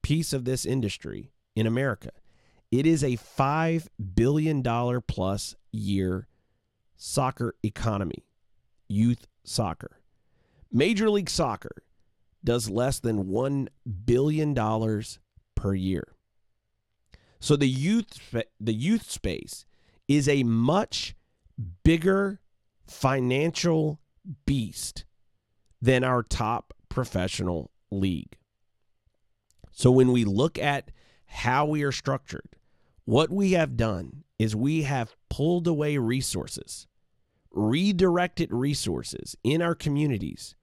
[0.00, 2.12] piece of this industry in America.
[2.70, 4.62] It is a $5 billion
[5.08, 6.28] plus year
[6.96, 8.24] soccer economy,
[8.86, 9.98] youth soccer.
[10.70, 11.82] Major League Soccer
[12.44, 13.68] does less than $1
[14.04, 14.54] billion
[15.54, 16.04] per year.
[17.40, 19.66] So the youth the youth space
[20.08, 21.14] is a much
[21.82, 22.40] bigger
[22.86, 24.00] financial
[24.46, 25.04] beast
[25.80, 28.36] than our top professional league.
[29.72, 30.90] So when we look at
[31.26, 32.56] how we are structured,
[33.04, 36.86] what we have done is we have pulled away resources,
[37.50, 40.54] redirected resources in our communities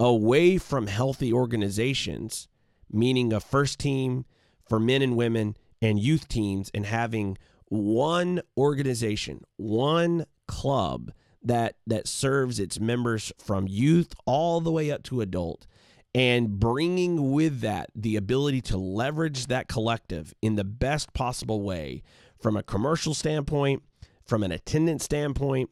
[0.00, 2.48] away from healthy organizations,
[2.90, 4.24] meaning a first team
[4.68, 7.36] for men and women and youth teams, and having
[7.66, 15.02] one organization, one club that that serves its members from youth all the way up
[15.02, 15.66] to adult
[16.14, 22.02] and bringing with that the ability to leverage that collective in the best possible way
[22.40, 23.82] from a commercial standpoint,
[24.24, 25.70] from an attendance standpoint,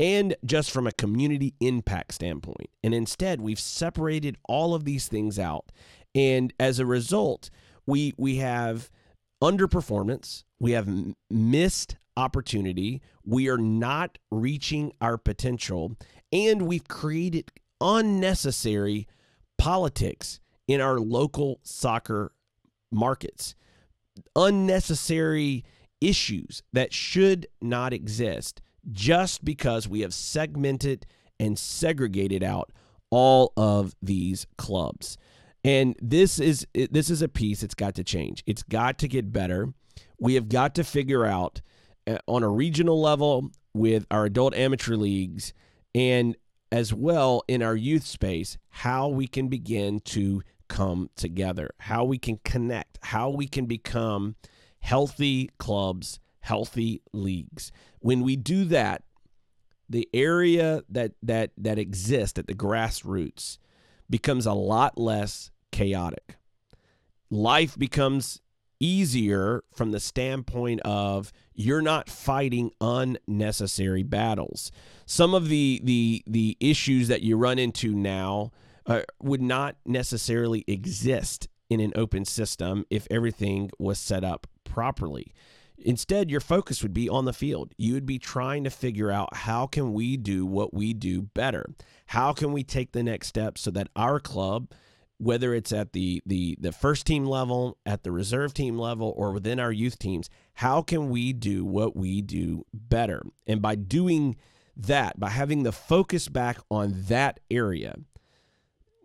[0.00, 2.70] and just from a community impact standpoint.
[2.82, 5.70] And instead, we've separated all of these things out.
[6.14, 7.50] And as a result,
[7.86, 8.90] we we have
[9.42, 10.88] underperformance, we have
[11.30, 15.96] missed opportunity, we are not reaching our potential,
[16.32, 19.06] and we've created unnecessary
[19.58, 22.32] politics in our local soccer
[22.90, 23.54] markets.
[24.34, 25.64] Unnecessary
[26.00, 31.06] issues that should not exist just because we have segmented
[31.38, 32.70] and segregated out
[33.10, 35.16] all of these clubs.
[35.64, 38.42] And this is this is a piece that's got to change.
[38.46, 39.74] It's got to get better.
[40.18, 41.60] We have got to figure out
[42.06, 45.52] uh, on a regional level with our adult amateur leagues
[45.94, 46.36] and
[46.72, 52.16] as well in our youth space how we can begin to come together, how we
[52.16, 54.36] can connect, how we can become
[54.80, 57.72] healthy clubs, healthy leagues.
[58.00, 59.02] When we do that,
[59.88, 63.58] the area that that that exists at the grassroots
[64.08, 66.36] becomes a lot less chaotic.
[67.30, 68.40] Life becomes
[68.78, 74.72] easier from the standpoint of you're not fighting unnecessary battles.
[75.06, 78.52] Some of the the the issues that you run into now
[78.86, 85.32] uh, would not necessarily exist in an open system if everything was set up properly.
[85.82, 87.72] Instead, your focus would be on the field.
[87.76, 91.74] You would be trying to figure out how can we do what we do better?
[92.06, 94.68] How can we take the next step so that our club
[95.20, 99.32] whether it's at the the the first team level, at the reserve team level or
[99.32, 103.22] within our youth teams, how can we do what we do better?
[103.46, 104.36] And by doing
[104.74, 107.96] that, by having the focus back on that area,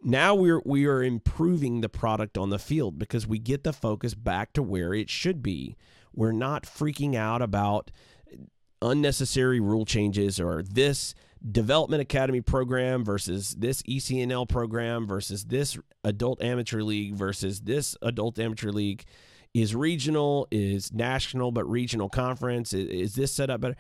[0.06, 4.14] now we're we are improving the product on the field because we get the focus
[4.14, 5.76] back to where it should be.
[6.16, 7.92] We're not freaking out about
[8.82, 11.16] unnecessary rule changes or this
[11.52, 18.40] development academy program versus this ECNL program versus this adult amateur league versus this adult
[18.40, 19.04] amateur league
[19.54, 22.74] is regional is national but regional conference.
[22.74, 23.78] Is, is this set up better?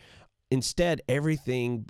[0.52, 1.86] Instead everything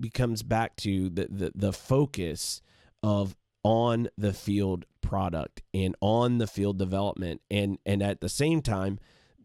[0.00, 2.62] becomes back to the, the the focus
[3.02, 7.42] of on the field product and on the field development.
[7.50, 8.98] And and at the same time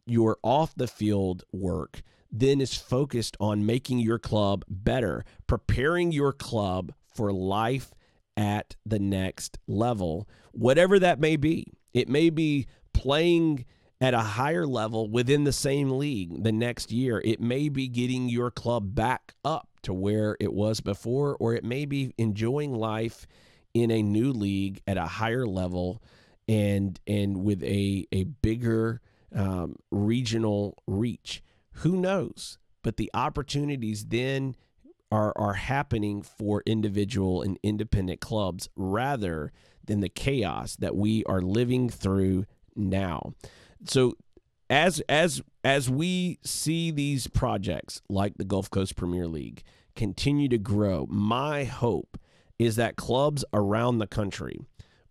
[0.06, 2.01] your off the field work
[2.34, 7.93] then is focused on making your club better, preparing your club for life
[8.36, 11.74] at the next level, whatever that may be.
[11.93, 13.66] It may be playing
[14.01, 17.22] at a higher level within the same league the next year.
[17.24, 21.64] It may be getting your club back up to where it was before, or it
[21.64, 23.28] may be enjoying life
[23.76, 26.01] in a new league at a higher level
[26.47, 29.01] and and with a a bigger
[29.36, 31.44] um, regional reach.
[31.78, 32.58] Who knows?
[32.84, 34.56] But the opportunities then
[35.12, 39.52] are are happening for individual and independent clubs rather
[39.86, 43.34] than the chaos that we are living through now.
[43.86, 44.14] So
[44.70, 49.64] as as as we see these projects like the Gulf Coast Premier League
[49.96, 52.18] continue to grow, my hope
[52.58, 54.60] is that clubs around the country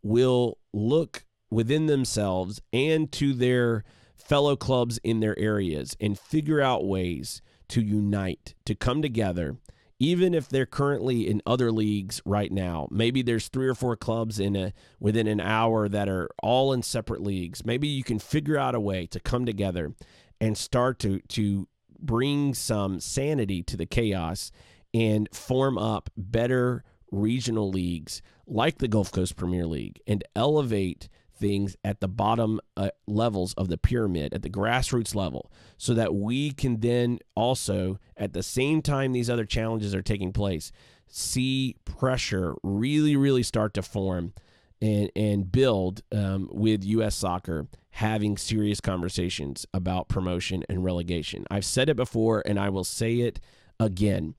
[0.03, 3.85] will look within themselves and to their
[4.23, 9.57] fellow clubs in their areas and figure out ways to unite, to come together,
[9.99, 12.89] even if they're currently in other leagues right now.
[12.91, 16.83] Maybe there's three or four clubs in a within an hour that are all in
[16.83, 17.65] separate leagues.
[17.65, 19.95] Maybe you can figure out a way to come together
[20.41, 21.69] and start to to
[21.99, 24.51] bring some sanity to the chaos
[24.93, 31.77] and form up better regional leagues like the Gulf Coast Premier League and elevate things
[31.85, 36.53] at the bottom uh, levels of the pyramid, at the grassroots level, so that we
[36.53, 40.73] can then also, at the same time these other challenges are taking place,
[41.09, 44.33] see pressure really, really start to form
[44.81, 47.15] and, and build um, with U.S.
[47.15, 51.45] soccer having serious conversations about promotion and relegation.
[51.51, 53.39] I've said it before and I will say it
[53.79, 54.35] again.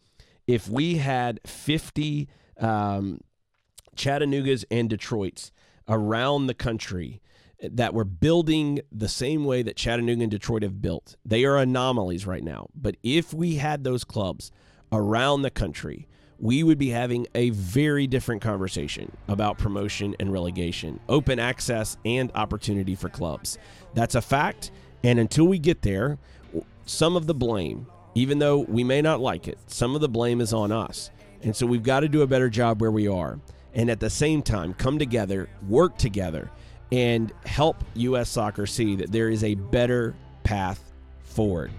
[0.48, 2.28] If we had 50
[2.60, 3.22] um,
[3.96, 5.52] Chattanoogas and Detroits
[5.88, 7.22] around the country
[7.62, 11.16] that were building the same way that Chattanooga and Detroit have built.
[11.26, 12.68] They are anomalies right now.
[12.76, 14.52] But if we had those clubs
[14.92, 16.08] around the country,
[16.40, 22.32] we would be having a very different conversation about promotion and relegation, open access and
[22.36, 23.58] opportunity for clubs.
[23.94, 24.72] That's a fact.
[25.04, 26.18] And until we get there,
[26.86, 30.42] some of the blame, even though we may not like it, some of the blame
[30.42, 31.12] is on us.
[31.42, 33.40] And so we've got to do a better job where we are
[33.74, 36.49] and at the same time come together, work together,
[36.91, 38.30] and help U.S.
[38.30, 41.71] soccer see that there is a better path forward.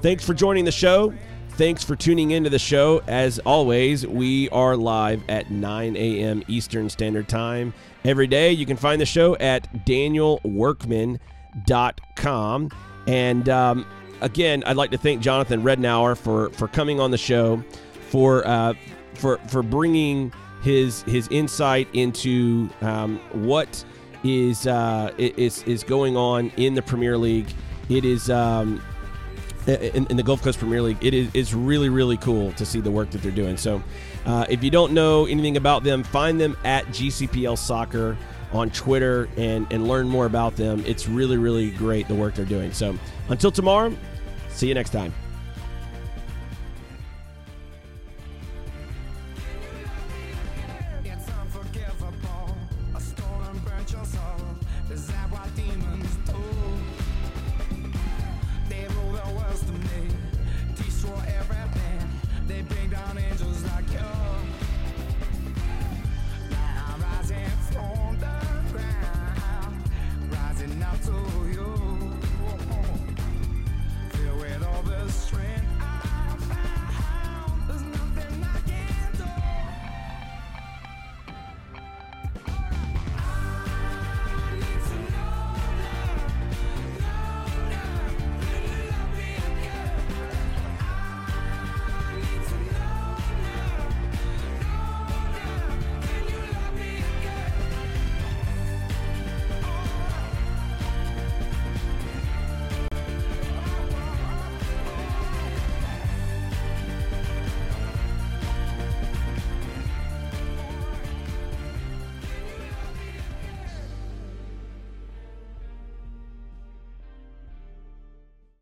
[0.00, 1.14] Thanks for joining the show.
[1.50, 3.00] Thanks for tuning into the show.
[3.06, 6.42] As always, we are live at 9 a.m.
[6.48, 7.72] Eastern Standard Time
[8.04, 8.50] every day.
[8.50, 12.70] You can find the show at danielworkman.com.
[13.06, 13.86] And um,
[14.20, 17.62] again, I'd like to thank Jonathan Rednour for, for coming on the show,
[18.08, 18.74] for, uh,
[19.14, 20.32] for, for bringing
[20.64, 23.84] his his insight into um, what
[24.24, 27.52] is uh, is is going on in the Premier League.
[27.90, 28.82] It is um,
[29.66, 31.04] in, in, the Gulf Coast Premier League.
[31.04, 33.58] It is it's really really cool to see the work that they're doing.
[33.58, 33.82] So,
[34.24, 38.16] uh, if you don't know anything about them, find them at GCPL Soccer
[38.50, 40.82] on Twitter and and learn more about them.
[40.86, 42.72] It's really really great the work they're doing.
[42.72, 42.98] So,
[43.28, 43.94] until tomorrow,
[44.48, 45.12] see you next time.